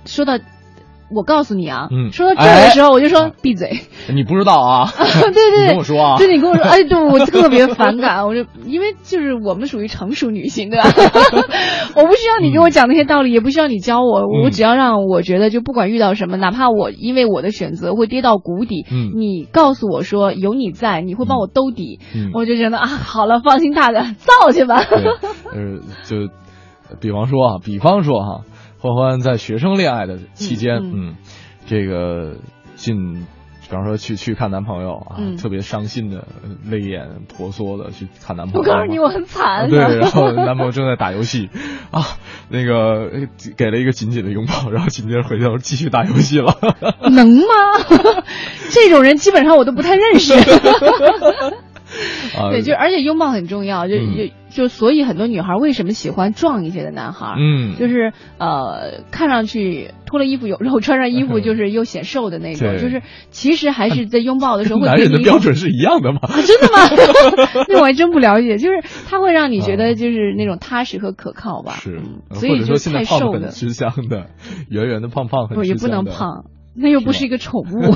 [0.07, 0.39] 说到。
[1.15, 3.81] 我告诉你啊，说到这的时候，我就说闭嘴。
[4.13, 4.91] 你不知道啊？
[4.97, 6.17] 对对，你跟我说啊。
[6.19, 10.89] 对，你跟我说，哎，对我特别反感， 我就因为就是我们属于成熟女性，对吧？
[11.95, 18.85] 我不需要你给我讲那些道理，也不需要你教我，我只要让我觉得，就不管遇到什么，哪怕我因为我的选择会跌到谷底，
[19.15, 22.01] 你告诉我说有你在，你会帮我兜底，
[22.35, 24.77] 我就觉得啊，好了，放心大胆，造去吧。
[24.79, 26.29] 呃，就
[27.01, 28.41] 比方说啊，比方说哈。
[28.95, 31.17] 欢欢在学生恋爱的期间，嗯，
[31.67, 32.37] 这个
[32.75, 33.27] 进，
[33.63, 36.27] 比方说去去看男朋友啊，特别伤心的
[36.65, 38.61] 泪眼婆娑的去看男朋友。
[38.61, 39.69] 我告诉你，我很惨。
[39.69, 41.51] 对，然后男朋友正在打游戏，
[41.91, 42.03] 啊，
[42.49, 43.11] 那个
[43.57, 46.57] 给了一个紧紧的拥抱，然后紧接着回头继续打游戏了。
[47.11, 47.45] 能吗？
[48.71, 50.35] 这种人基本上我都不太认识。
[52.51, 57.35] 对，就而且拥抱很重要，就就就所以很多女孩为什么喜欢壮一些的男孩？
[57.39, 62.77] 嗯，就是呃，看上去脱了衣服有肉，穿上衣服就是又显瘦的那种。
[62.79, 66.21] 就是其实还是在拥抱的时候，男人的标准是一样的吗？
[66.45, 67.65] 真的吗？
[67.69, 68.59] 那我还真不了解。
[68.59, 71.73] 就是他会让你觉得就是那种踏实和可靠吧？
[71.75, 72.01] 是，
[72.33, 74.27] 所以说现在瘦的吃香的，
[74.69, 76.45] 圆圆的胖胖很也不能胖。
[76.79, 77.93] 那又不是一个宠物，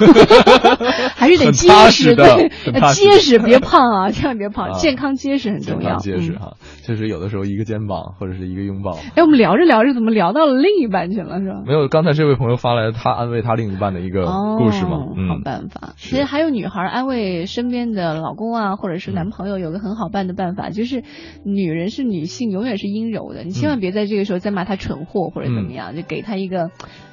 [1.17, 2.51] 还是得结实对，
[2.95, 5.97] 结实别 胖啊，千万别胖，健康结实很重要。
[5.97, 8.93] 结实哈，确实有的时候一个肩膀或者是一个拥抱。
[9.15, 11.63] 哎，我们聊着聊着怎么聊到了另一半去了，是吧？
[11.67, 14.25] 没有，刚才这位朋友发来他安慰他另一半的一个
[14.59, 15.93] 故事嘛，好办法。
[15.97, 21.03] 其实还有女孩安慰身边的老公啊，或者是男朋友，有个很好办的办法，就是
[21.45, 26.71] 女人是女性，永远是阴柔的，你千万别在这个时候再骂她蠢货或者怎么样，就给她一个。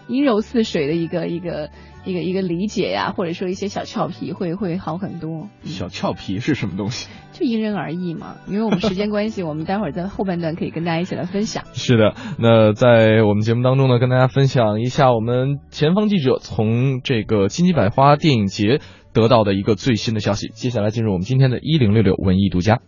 [0.08, 1.70] 阴柔似水的一个一个
[2.06, 5.50] 一个一个理解呀，或者说一些小俏皮，会会好很多。
[5.64, 7.10] 小俏皮是什么东西？
[7.34, 8.38] 就因人而异嘛。
[8.48, 11.66] 因为我们时间关系， 我们待会儿在后半段可以跟大家一起来分享。
[11.74, 18.80] 是的，那在我们节目当中呢，跟大家分享一下我们前方记者从这个金鸡百花电影节
[19.14, 20.50] 得到的一个最新的消息。
[20.54, 22.80] 接下来进入我们今天的一零六六文艺独家。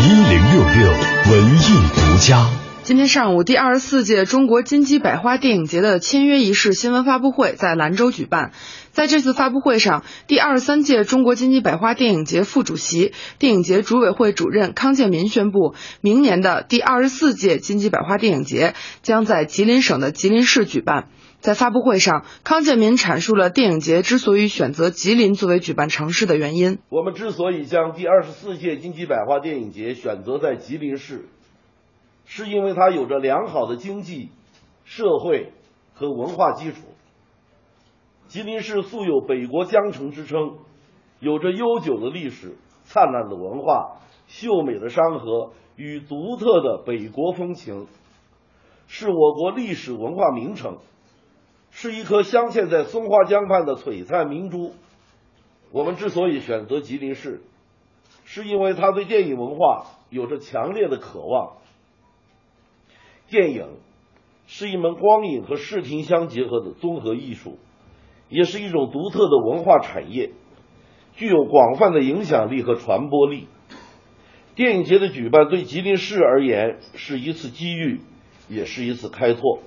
[0.00, 0.90] 一零六六
[1.32, 1.60] 文艺
[1.94, 2.67] 独家。
[2.88, 8.52] 今天上午，第二十四届中国金鸡百花电影节的签约仪式新闻发布会在兰州举办。
[8.92, 18.72] 在这次发布会上，第二十三届中国金鸡百花电影节副主席、电影节组委会主任康建民宣布，明年的第二十四届金鸡百花电影节
[19.02, 21.08] 将在吉林省的吉林市举办。
[21.40, 26.78] 在发布会上，康建民阐述了电影节之所以选择吉林作为举办城市的原因。
[26.88, 31.26] 我们之所以将第二十四届金鸡百花电影节选择在吉林市。
[32.30, 34.28] 是因为它有着良好的经济、
[34.84, 35.54] 社会
[35.94, 36.82] 和文化基础。
[38.26, 40.58] 吉林市素有“北国江城”之称，
[41.20, 47.86] 有着悠久的历史、灿烂的文化、秀美的山河与独特的北国风情，
[48.86, 50.76] 是我国历史文化名城，
[51.70, 54.74] 是一颗镶嵌在松花江畔的璀璨明珠。
[55.72, 57.40] 我们之所以选择吉林市，
[58.26, 61.54] 是因为它对电影文化有着强烈的渴望。
[63.30, 63.66] 电影
[64.46, 67.58] 是一门光影和视听相结合的综合艺术，
[68.30, 70.30] 也是一种独特的文化产业，
[71.14, 73.48] 具有广泛的影响力和传播力。
[74.54, 78.00] 电影节的举办对吉林市而言是一次机遇，
[78.48, 79.60] 也是一次开拓，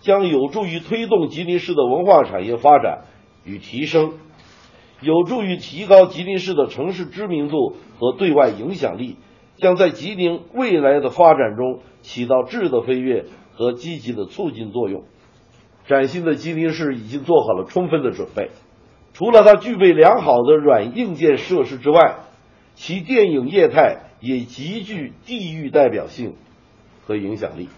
[0.00, 3.04] 将有助于推动吉林市的文化产业发展
[3.44, 4.14] 与提升，
[5.00, 9.16] 有助于提高吉林市的城市知名度和对外影响力。
[9.56, 15.04] 将在吉林未来的发展中起到质的飞跃和积极的促进作用。
[15.86, 18.50] 崭新的吉林市已经做好了充分的准备。
[19.12, 22.16] 除了它具备良好的软硬件设施之外，
[22.74, 26.34] 其电影业态也极具地域代表性
[27.06, 27.68] 和影响力。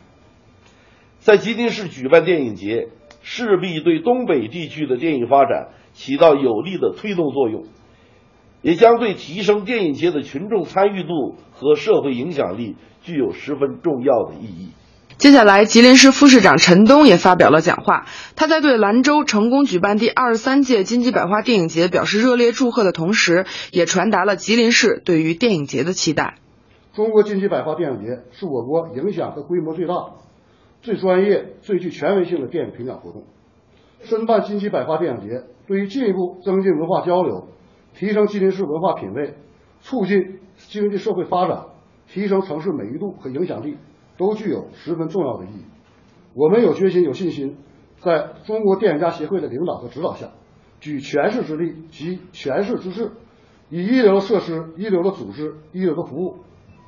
[1.21, 2.89] 在吉林市举办电影节，
[3.23, 7.65] 势必对东北地区的电影发展起到有力的推动作用，
[8.63, 14.71] 也将对提升电影节的群众参与度和社会影响力具有十分重要的意义。
[15.17, 18.07] 接下来，吉林市副市长陈东也发表了讲话。
[18.37, 26.37] 他在对兰州成功举办第二十三届金鸡百花电影节表示热烈祝贺的同时，也传达了吉林市对于电影节的期待。
[26.95, 29.95] 中国金鸡百花电影节是我国影响和规模最大、
[30.83, 33.25] 最专业、最具权威性的电影评奖活动。
[34.05, 37.49] 申办金鸡百花电影节，对于进一步增进文化交流、
[37.99, 39.35] 提升吉林市文化品位、
[39.81, 41.67] 促进经济社会发展、
[42.07, 43.77] 提升城市美誉度和影响力。
[44.19, 45.63] 都具有十分重要的意义。
[46.35, 47.57] 我们有决心、有信心，
[48.01, 50.31] 在中国电影家协会的领导和指导下，
[50.81, 53.13] 举全市之力集全市之智，
[53.71, 56.39] 以一流的设施、一流的组织、一流的服务，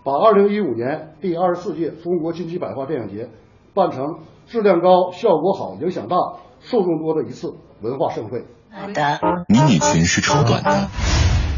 [0.02, 3.28] 把2015年第二十四届中国金鸡百花电影节
[3.74, 6.16] 办成质量高、效果好、影响大、
[6.58, 8.44] 受众多的一次文化盛会。
[8.72, 10.88] 好的，迷你裙是超短的。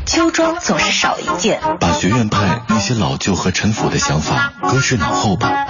[0.06, 5.66] 秋装总是少一件，把学院派那些老旧和陈腐的想法搁置脑后吧。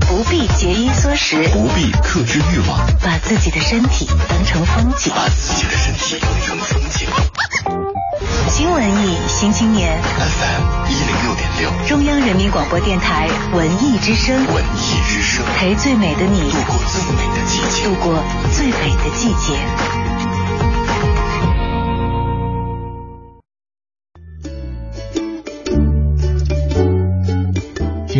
[0.00, 6.03] 不必节衣缩食，不必克制欲望，把自己的身体当成风景，把自己的身体
[9.34, 16.52] 新青年，FM 一零六点六，中央人民广播电台文艺之声，文艺之声，陪最美的你。
[16.52, 18.22] 度过最美的季节，度过
[18.52, 20.03] 最美的季节。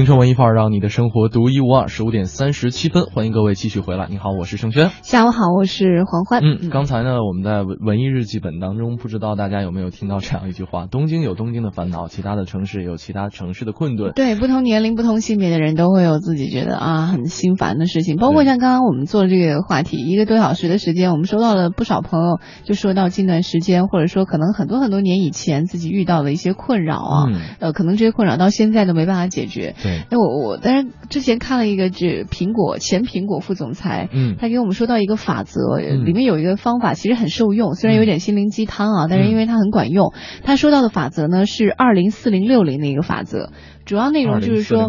[0.04, 1.88] 京城文艺范儿，让你的生活独一无二。
[1.88, 4.06] 十五点三十七分，欢迎各位继续回来。
[4.10, 4.90] 你好，我是盛轩。
[5.00, 6.42] 下午好，我是黄欢。
[6.44, 14.12] 嗯，刚才呢，我们在文艺日记本当中，不知道大家有没有听到这样一句话：东京有东京的烦恼，其他的城市有其他城市的困顿。
[14.14, 18.16] 对，不同年龄、不同性别的人都会有自己觉得啊很心烦的事情。
[18.16, 27.24] 包括像刚刚我们做的这个话题，一个多小时的时间，我们收到了不少朋友就说到近段时间，或者说可能很多很多年以前自己遇到的一些困扰啊，
[27.58, 29.74] 呃，可能这些困扰到现在都没办法解决。
[29.82, 30.58] 对，那我我。
[30.60, 40.12] 但是之前看了一个，这苹果前苹果副总裁，嗯，他给我们说到一个法则，里面有一个方法，其实很受用，虽然有点心灵鸡汤啊，但是因为它很管用。
[40.42, 43.50] 他说到的法则呢是二零四零六零的一个法则。
[43.84, 44.88] 主要内容就是说，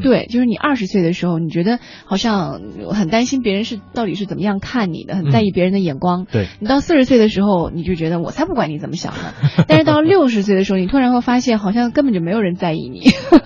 [0.00, 6.26] 对，就是你二十岁的时候，你觉得好像很担心别人是到底是怎么样看你的，很在意别人的眼光。
[6.30, 9.34] 对你到四十岁的时候，你就觉得我才不管你怎么想呢。
[9.66, 13.00] 但是到 六十岁的时候，你突然会发现，好像根本就没有人在意你，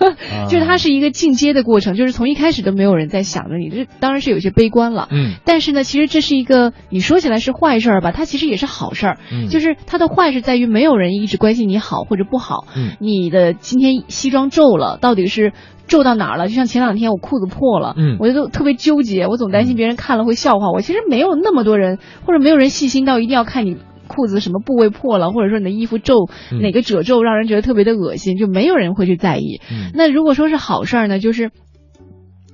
[0.49, 5.07] 就是它是一个进阶的过程，就是从一开始都没有人在想着你，这当然是有些悲观了。
[5.11, 9.17] 嗯，但是呢，其实这是一个你说起来是坏事儿吧，它其实也是好事儿。
[9.31, 12.65] 嗯，就是它的坏是在于没有人一直关心你好或者不好。
[12.75, 14.90] 嗯，你的今天西装皱了。
[14.99, 15.53] 到底是
[15.87, 16.47] 皱到哪儿了？
[16.47, 20.81] 就像前两天我裤子破了，嗯，我就特别纠结，我总担心别人看了会笑话我。
[20.81, 23.77] 其实没有那么多人，或者没有人细心到一定要看你
[24.07, 26.27] 裤子什么部位破了，或者说你的衣服皱
[26.61, 29.61] 哪个褶皱让人觉得特别的恶心，就没有人会去在意。
[29.93, 31.51] 那如果说是好事儿呢，就是。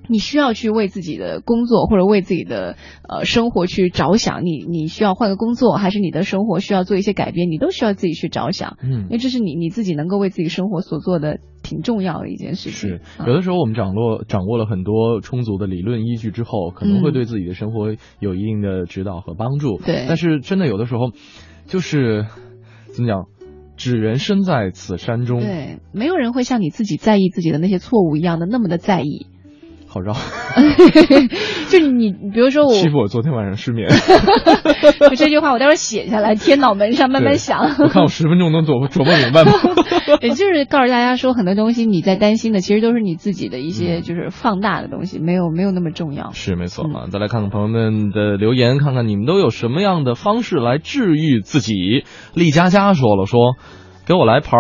[0.08, 2.76] 你需要去为自己的工作或者为自己的
[3.08, 12.90] 呃生活去着想，你你需要换个工作，还是你的生活需要做一些改变，你都需要自己去着想，嗯，因为这是你你自己能够为自己生活所做的挺重要的一件事情。
[12.90, 19.78] 是，有的时候我们掌握掌握了很多充足的理论依据之后，可能会对自己的生活有一定的指导和帮助。
[19.78, 21.12] 对，但是真的有的时候，
[21.66, 22.26] 就是
[22.94, 23.26] 怎么讲，
[23.76, 25.40] 只缘身在此山中。
[25.40, 29.28] 对，没有人会像你自己在意自己的那些错误一样的那么的在意。
[29.90, 30.14] 好绕，
[31.70, 33.88] 就你，比如说我欺负我昨天晚上失眠，
[35.10, 37.76] 就这句话我待会儿写下来贴脑门上，慢慢想。
[37.80, 39.52] 我看我十分钟能琢磨琢磨明白吗？
[40.22, 46.32] 也就是告诉大家说，很多东西你在担心的，其实都是你自己的一些就是放大的东西，没有没有那么重要。
[46.32, 52.04] 是没错啊，再来看看朋友们的留言，看看你们都有什么样的方式来治愈自己。
[52.34, 53.56] 丽佳佳说了，说
[54.06, 54.60] 给我来盘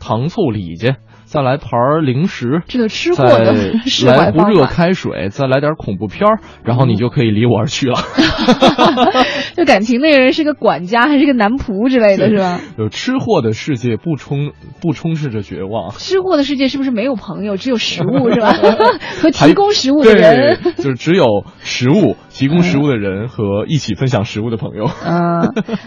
[0.00, 0.92] 糖醋里脊。
[1.26, 3.52] 再来盘零食，这个吃货的
[4.06, 7.98] 来壶热开水，再来点恐怖片儿，然后你就可以离我而去了。
[9.56, 12.60] 就感情那个人是个管家还是个男仆之类的是吧？
[12.78, 15.90] 有吃货的世界不充不充斥着绝望。
[15.90, 18.52] 吃货的世界是不是没有朋友，只有食物是吧？
[19.20, 22.16] 和提供食物的人，就是只有食物。
[22.38, 24.84] 提供食物的人和一起分享食物的朋友。
[25.04, 25.40] 嗯，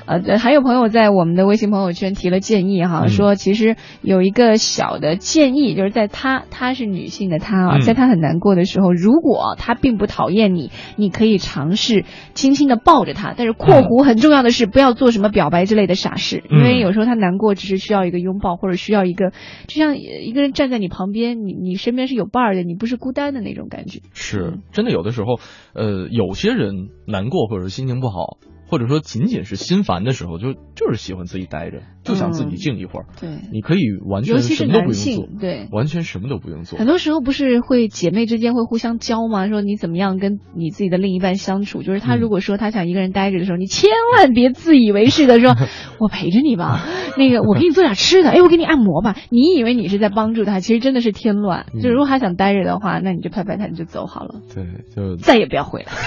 [0.07, 19.29] 呃， 还有朋友在我们的微信朋友圈提了建议哈，说其实有一个小的建议，就是在她她是女性的她啊，在她很难过的时候，如果她并不讨厌你，你可以尝试轻轻的抱着她，但是（括弧）很重要的是不要做什么表白之类的傻事，因为有时候她难过只是需要一个拥抱，或者需要一个
[19.67, 23.99] 就像一个人站在你旁边，你你身边是有伴儿的，你不是孤单的那种感觉。
[24.13, 25.39] 是真的，有的时候，
[25.73, 28.39] 呃，有些人难过或者是心情不好。
[28.71, 33.05] 或者说仅仅是心烦的时候，就就是喜欢自己待着，就想自己静一会儿。
[33.19, 36.77] 对，你可以完全什么都不用做，对，完全什么都不用做。
[36.77, 39.47] 很多时候不是会姐妹之间会互相教吗？
[39.47, 41.81] 说你怎么样跟你自己的另一半相处？
[41.83, 45.55] 就是他如果说他想一个人待着的时候，你千万别自以为是的说，
[45.99, 46.85] 我陪着你吧，
[47.17, 49.15] 那个我给你做点吃的，哎，我给你按摩吧。
[49.29, 51.65] 你以为你是在帮助他，其实真的是添乱。
[51.81, 54.41] 就如果他想待着的话，那你就拍拍他，你就走好了。
[54.53, 55.91] 对，就再也不要回来。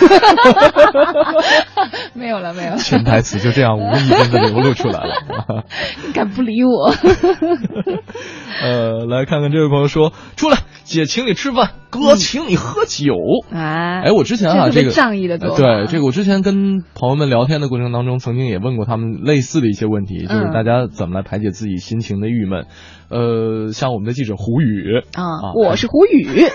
[2.14, 2.52] 没有了。
[2.54, 5.64] 没有了，潜台词就这样无意间的流露出来了。
[6.06, 6.92] 你 敢不理我？
[8.62, 13.14] 呃，来看看这位朋友说：“出来，姐请你吃饭，哥请你喝酒。”
[13.52, 15.56] 哎，哎，我之前啊，这个仗义的多。
[15.56, 22.66] 对，这个我之前跟朋友们聊天的过程当中，曾经也问过他们类似的一些问题，就是大家怎么来排解自己心情的郁闷。
[23.08, 26.46] 呃，像我们的记者胡宇啊，我是胡宇。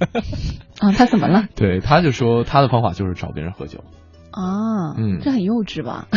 [0.80, 1.44] 啊，他怎么了？
[1.54, 3.84] 对，他就说他的方法就是找别人喝酒。
[4.36, 6.06] 啊，嗯，这很幼稚吧？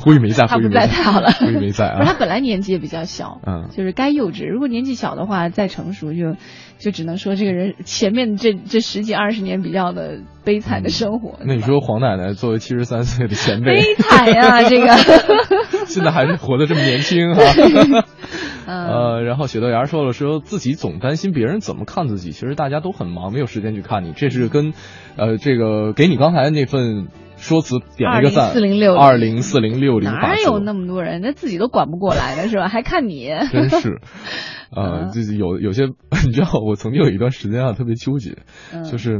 [0.00, 1.30] 胡宇没在，他不在太好了。
[1.60, 4.48] 没在啊，不是他本来年纪也比较小，嗯，就是该幼稚。
[4.50, 6.34] 如果年纪小的话，再成熟就
[6.82, 11.38] 就只能说这个人前面这这十几二十年比较的悲惨的生活。
[11.44, 14.88] 那你说黄奶奶作为七十三岁的前辈，悲惨呀， 这个
[15.86, 17.42] 现在还是活得这么年轻哈。
[18.64, 24.12] 呃，然后雪豆芽说了，说自己总担心别人怎么看自己，其实大家都很忙，没有时间去看你。
[24.12, 24.72] 这是跟，
[25.16, 27.08] 呃，这个给你刚才那份
[27.42, 28.46] 说辞点了一个赞。
[28.46, 31.20] 二零四零六二零四零六零，哪有那么多人？
[31.20, 32.68] 那自己都管不过来的是吧？
[32.68, 33.28] 还看你？
[33.52, 34.00] 真是，
[34.74, 35.86] 呃，就是有有些，
[36.24, 38.38] 你知道，我曾经有一段时间啊，特别纠结，
[38.90, 39.18] 就是。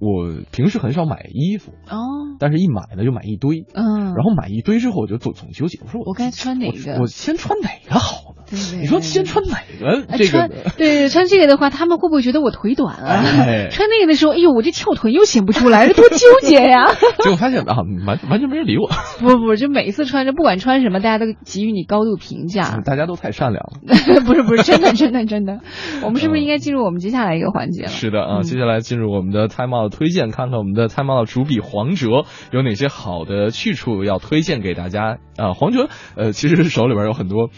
[0.00, 6.98] 我平时很少买衣服哦，但是一买呢就买一堆，嗯，然后买一堆之后我就总总纠结，我说我该穿哪个？
[7.00, 8.42] 我先穿哪个好呢？
[8.50, 10.06] 对你说先穿哪个？
[10.16, 13.22] 这个对穿这个的话，他们会不会觉得我腿短啊？
[13.22, 16.86] 哎、穿那个的时候，哎呦，我这翘臀又显不出来，这多纠结呀！
[17.22, 17.76] 结果发现啊，
[18.06, 18.88] 完完全没人理我。
[19.20, 22.80] 不不，就每一次穿着，不管穿什么，大家都给予你高度评价。
[22.86, 23.80] 大家都太善良了。
[24.24, 25.60] 不是不是，真的真的真的。
[26.02, 27.88] 我们是不是应该进入我们接下来一个环节了？
[27.88, 35.54] 是的啊，接下来进入我们的 time out 推荐，看看我们的 time out 主笔黄哲有哪些好的去处要推荐给大家啊？
[35.54, 37.50] 黄哲呃，其实手里边有很多。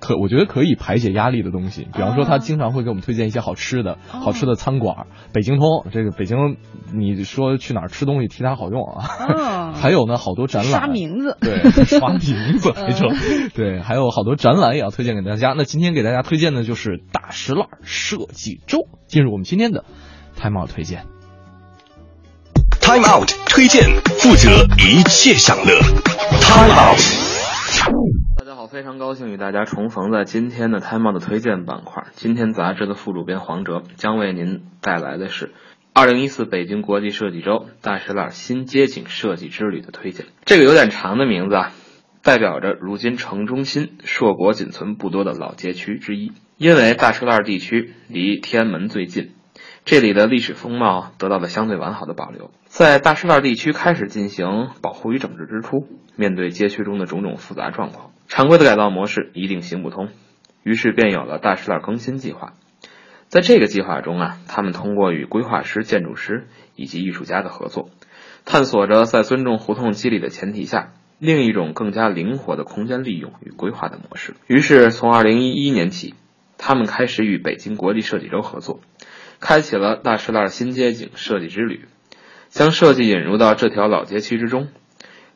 [0.00, 5.08] 可我觉得可以排解压力的东西，比方说他经常会给我们推荐一些好吃的、好吃的餐馆。
[5.32, 6.56] 北京通这个北京，
[6.94, 9.72] 你说去哪儿吃东西替他好用啊？
[9.74, 13.10] 还有呢，好多展览刷名字，对，刷名字 没错，
[13.56, 15.52] 对，还有好多展览也要推荐给大家。
[15.56, 18.86] 那今天给大家推荐的就是大石烂设计周。
[19.08, 19.84] 进入我们今天的
[20.36, 21.06] Time Out 推荐
[22.88, 23.84] ，Time Out 推荐
[24.18, 25.78] 负责一切享乐
[26.40, 26.98] ，Time Out。
[28.70, 32.04] 非常高兴与大家重逢在今天的《Time Out》的推荐板块。
[32.12, 35.52] 今天杂志的副主编黄哲将为您带来的是
[35.92, 40.24] 二零一四北京国际设计周大石栏新街景设计之旅的推荐。
[40.46, 41.72] 这个有点长的名字啊，
[42.22, 46.32] 代表着如今城中心硕果仅存不多的老街区之一。
[46.56, 49.34] 因为大石栏地区离天安门最近，
[49.88, 52.50] 这里的历史风貌得到了相对完好的保留。
[52.66, 58.10] 在大石烂地区开始进行保护与整治之初，面对街区中的种种复杂状况。
[58.26, 60.10] 常规的改造模式一定行不通，
[60.62, 62.52] 于是便有了大石烂更新计划。
[63.28, 67.88] 在这个计划中啊，他们通过与规划师、建筑师以及艺术家的合作，
[68.44, 74.34] 探索着在尊重胡同肌理的前提下，另一种更加灵活的空间利用与规划的模式。
[74.48, 76.14] 于是，从二零一一年起，
[76.58, 78.80] 他们开始与北京国际设计周合作，
[79.40, 81.86] 开启了大栅栏新街景设计之旅，
[82.48, 84.68] 将设计引入到这条老街区之中，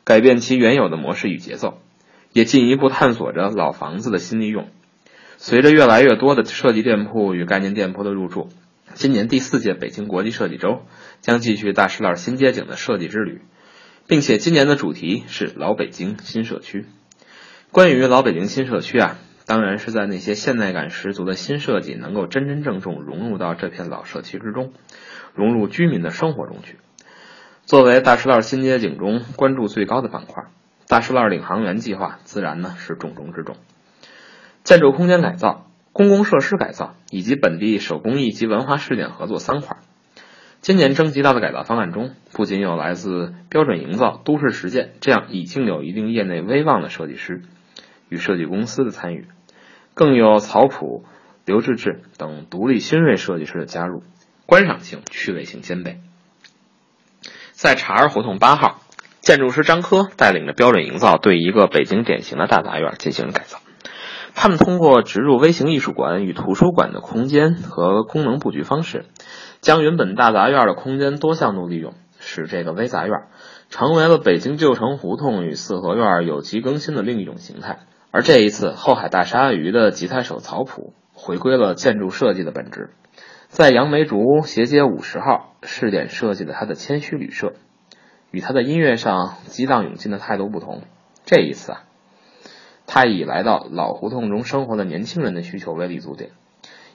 [0.03, 1.79] 改变其原有的模式与节奏。
[2.35, 4.67] 也进一步探索着老房子的新利用。
[5.37, 8.49] 随着越来越多的设计店铺与概念店铺的入驻，
[8.95, 10.81] 今年第四届北京国际设计周
[11.21, 13.41] 将继续大栅栏新街景的设计之旅，
[14.07, 16.87] 并且今年的主题是老北京新社区。
[17.71, 24.71] 关于老北京新社区啊，当然是在那些现代感十足的新设计能够真真正正融入到这片老社区之中，
[25.33, 26.77] 融入居民的生活中去。
[27.65, 30.45] 作为大石烂新街景中关注最高的板块。
[30.85, 33.55] 大石烂领航员计划自然呢是重中之重，
[34.63, 39.77] 建筑空间改造、公共设施改造以及本地手工艺及文化试点合作三块。
[40.59, 47.41] 今年征集到的改造方案中，不仅有来自标准营造、都市实践这样已经有一定业内威望的设计师
[48.13, 49.27] 与设计公司的参与，
[49.95, 51.03] 更有曹普、
[51.45, 54.03] 刘志志等独立新锐设计师的加入，
[54.45, 55.99] 观赏性、趣味性兼备。
[57.53, 58.81] 在茶儿胡同八号，
[59.19, 63.57] 建筑师张科带领着标准营造对一个北京典型的大杂院进行了改造。
[64.35, 69.05] 他们通过植入微型艺术馆与图书馆的空间和功能布局方式。
[69.61, 73.13] 将原本大杂院的空间多项度利用，使这个微杂院
[73.69, 77.79] 成为了北京旧城胡同与四合院有机更新的另一种形态。
[78.15, 82.91] 而这一次，后海大鲨鱼的吉他手曹普回归了建筑设计的本质，
[83.47, 87.53] 在杨梅竹斜街五十号试点设计了他的谦虚旅社。
[88.29, 90.83] 与他的音乐上激荡勇进的态度不同，
[91.25, 91.83] 这一次啊，
[92.85, 96.29] 他以来到老胡同中生活的年轻人的需求为立足点，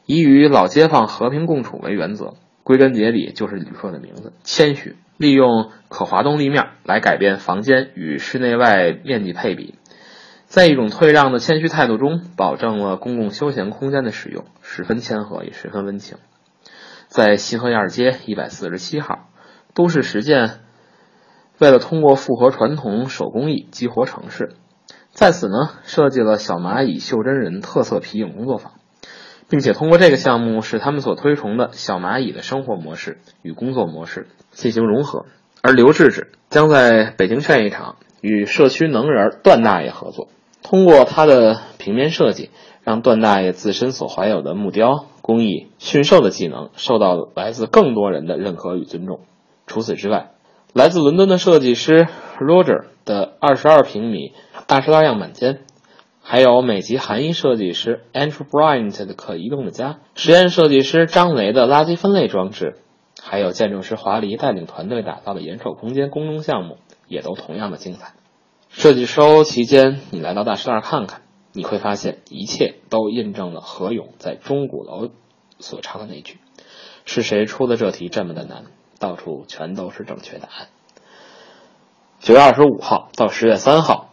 [0.06, 2.34] 以与老街坊和平共处为原则。
[2.62, 4.94] 归根结底就是旅社的名字，谦虚。
[5.16, 9.74] 利用可滑动立面来改变房间与室内外面积配比，
[10.48, 16.16] 在一种退让的谦虚态度中，保证了公共休闲空间的使用，十分谦和也十分温情。
[17.06, 19.28] 在西河沿街一百四十七号，
[19.74, 20.60] 都市实践
[21.58, 24.54] 为了通过复合传统手工艺激活城市，
[25.12, 28.72] 在此呢设计了小蚂蚁袖珍人特色皮影工作坊。
[29.50, 35.24] 并且通过这个项目，使他们所推崇的小蚂蚁的生活模式与工作模式进行融合。
[35.62, 40.28] 而刘志志将在北京劝业场与社区能人段大爷合作，
[40.68, 42.50] 通过他的平面设计，
[42.82, 49.20] 让段大爷自身所怀有的木雕工艺、驯兽的技能受到来自更多人的认可与尊重。
[49.66, 50.32] 除此之外，
[50.74, 52.06] 来自伦敦的设计师
[52.38, 54.34] Roger 的二十二平米
[54.66, 55.60] 大石蜡样板间。
[56.20, 62.76] 还有美籍韩裔设计师 Andrew Bryant 的可移动的家，实验设计师张雷的垃圾分类装置，
[63.22, 68.12] 还有建筑师华黎带领团队打造的延寿空间公众项目，也都同样的精彩。
[68.78, 71.22] 设计周期间，你来到大石栏看看，
[71.52, 75.10] 你会发现一切都印证了何勇在钟鼓楼
[75.58, 76.38] 所唱的那句
[77.04, 78.66] ：“是谁出的这题这么的难？
[79.00, 80.68] 到处全都是正确答案。”
[82.22, 84.12] 九月二十五号到十月三号。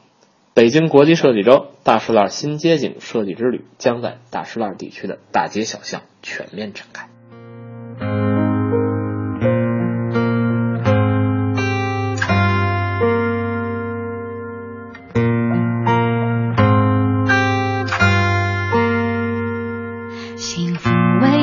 [0.55, 8.24] 北京国际设计周大石栏新街景设计之旅将在大石栏地区的大街小巷全面展开。
[20.55, 20.89] 幸福
[21.19, 21.34] 为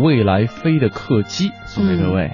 [0.00, 2.32] 未来飞的客机》，送给各位。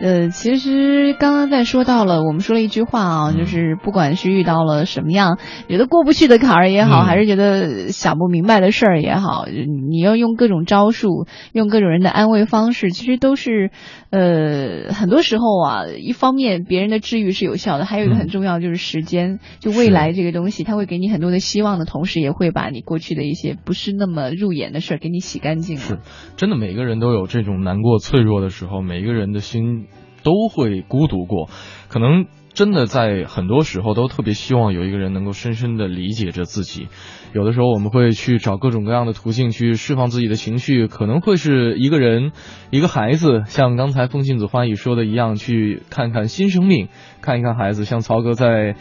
[0.00, 5.38] 呃，其实刚刚在说到了，我们说了一句话啊，就是不管是遇到了什么样
[5.68, 9.46] 觉得过不去的坎儿也好，还是觉得想不明白的事儿也好，
[9.90, 13.72] 你要用各种招数，用各种人的安慰方式，其实都是，
[14.10, 25.82] 呃，很多时候啊，一方面别人的治愈是有效的，还有一个很重要就是时间，就未来这个东西，它会给你很多的希望的同时，也会把你过去的一些不是那么入眼的事儿给你洗干净了。
[25.82, 25.98] 是，
[26.36, 29.86] 真的，每个人都有这种难过、脆弱的时候，每一个人的心。
[30.22, 31.48] 都会孤独过，
[31.88, 36.88] 可能真的在很多时候都特别希望有一个人能够深深的理解着自己。
[37.32, 42.32] 有的时候我们会去找各种各样的途径去释放自己的情绪，可能会是一个人、
[42.70, 46.88] 一个孩子，像刚才风信子花语说的一样，去看看新生命，
[47.20, 47.84] 看一看孩子。
[47.84, 48.48] 像曹哥在《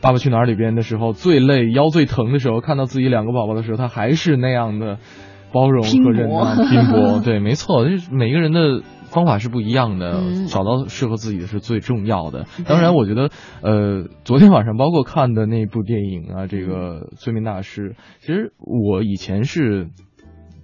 [0.00, 4.98] 爸爸去哪儿》里边的时候，最累、腰最疼的时候，看到自己两个宝宝的时候，他还是那样的
[5.52, 7.20] 包容和忍耐、拼搏。
[7.24, 8.82] 对，没错，就是每个人的。
[9.10, 12.46] 方法是不一样的，找到适合自己的是最重要的。
[12.64, 13.28] 当然，我觉得，
[13.60, 17.90] 呃，昨天晚上包括看的那部电影啊，这个《催眠大师》，
[18.20, 19.88] 其实我以前是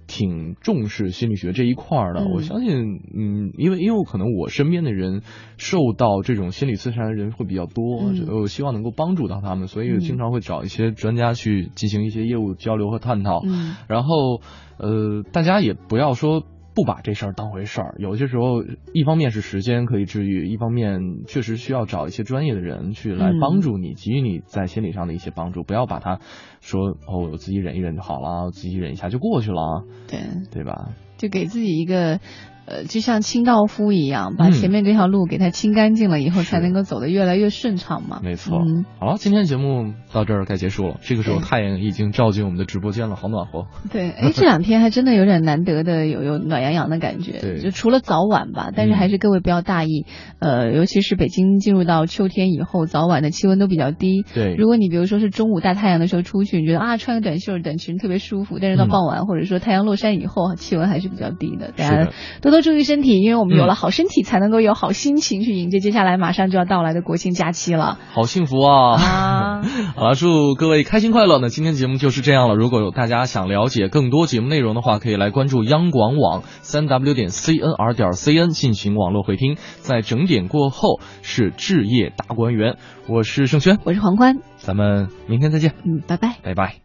[0.07, 2.25] 挺重视心理学这一块儿的。
[2.25, 5.23] 我相信，嗯，因为因为可能我身边的人
[5.57, 13.41] 受到这种心理摧残的人会比较多，我希望能够帮助到他们，所以经常会找一些专家去进行一些业务交流和探讨。
[13.89, 14.39] 然后，
[14.79, 16.43] 呃，大家也不要说。
[16.77, 18.63] 不把这事儿当回事儿，有些时候，
[18.93, 25.63] 一方面是时间可以治愈，一方面确实需要找一些专业的人去来帮助你，给予你在心理上的一些帮助。
[25.63, 26.19] 不要把它
[26.61, 30.19] 说哦，我自己忍一忍就好了，自己忍一下就过去了，对
[30.51, 30.89] 对吧？
[31.17, 32.19] 就给自己一个。
[32.67, 38.19] 呃，就像清道夫一样，把前面这条路给它清干净了以后，才能够走得越来越顺畅嘛。
[38.21, 38.59] 没错。
[38.99, 40.97] 好了，今天节目到这儿该结束了。
[41.01, 43.67] 这个时候太阳已经照进我们的直播间了，好暖和。
[43.89, 47.39] 对， 哎，这两天还真的有点难得的有有暖洋洋的感觉。
[47.39, 47.59] 对。
[47.61, 50.05] 就除了早晚吧，但是还是各位不要大意。
[50.39, 54.25] 呃，尤其是北京进入到秋天以后，早晚的气温都比较低。
[54.33, 54.55] 对。
[54.55, 61.71] 如果你比如说是中午大太阳的时候出去，你觉得啊穿个短袖短裙特别舒服，但是到傍晚或者说太阳落山以后，气温还是比较低的。
[61.71, 62.11] 大家
[62.41, 63.37] 多多注意身体，因为。
[63.37, 67.99] 我们有了好身体，才能够有好心情去迎接接下来马上就要到来的国庆假期了。
[68.13, 69.61] 好幸福啊！
[69.95, 71.37] 好了，祝各位开心快乐。
[71.37, 72.55] 那今天节目就是这样了。
[72.55, 79.55] 如果有大家想了解更多节目内容的话，可以来关注央广网三 w 点 cnr 点 cn 进行网络回听。
[79.81, 82.77] 在整点过后是置业大观园，
[83.07, 85.73] 我是盛轩，我是黄欢，咱们明天再见。
[85.85, 86.77] 嗯，拜拜，拜拜。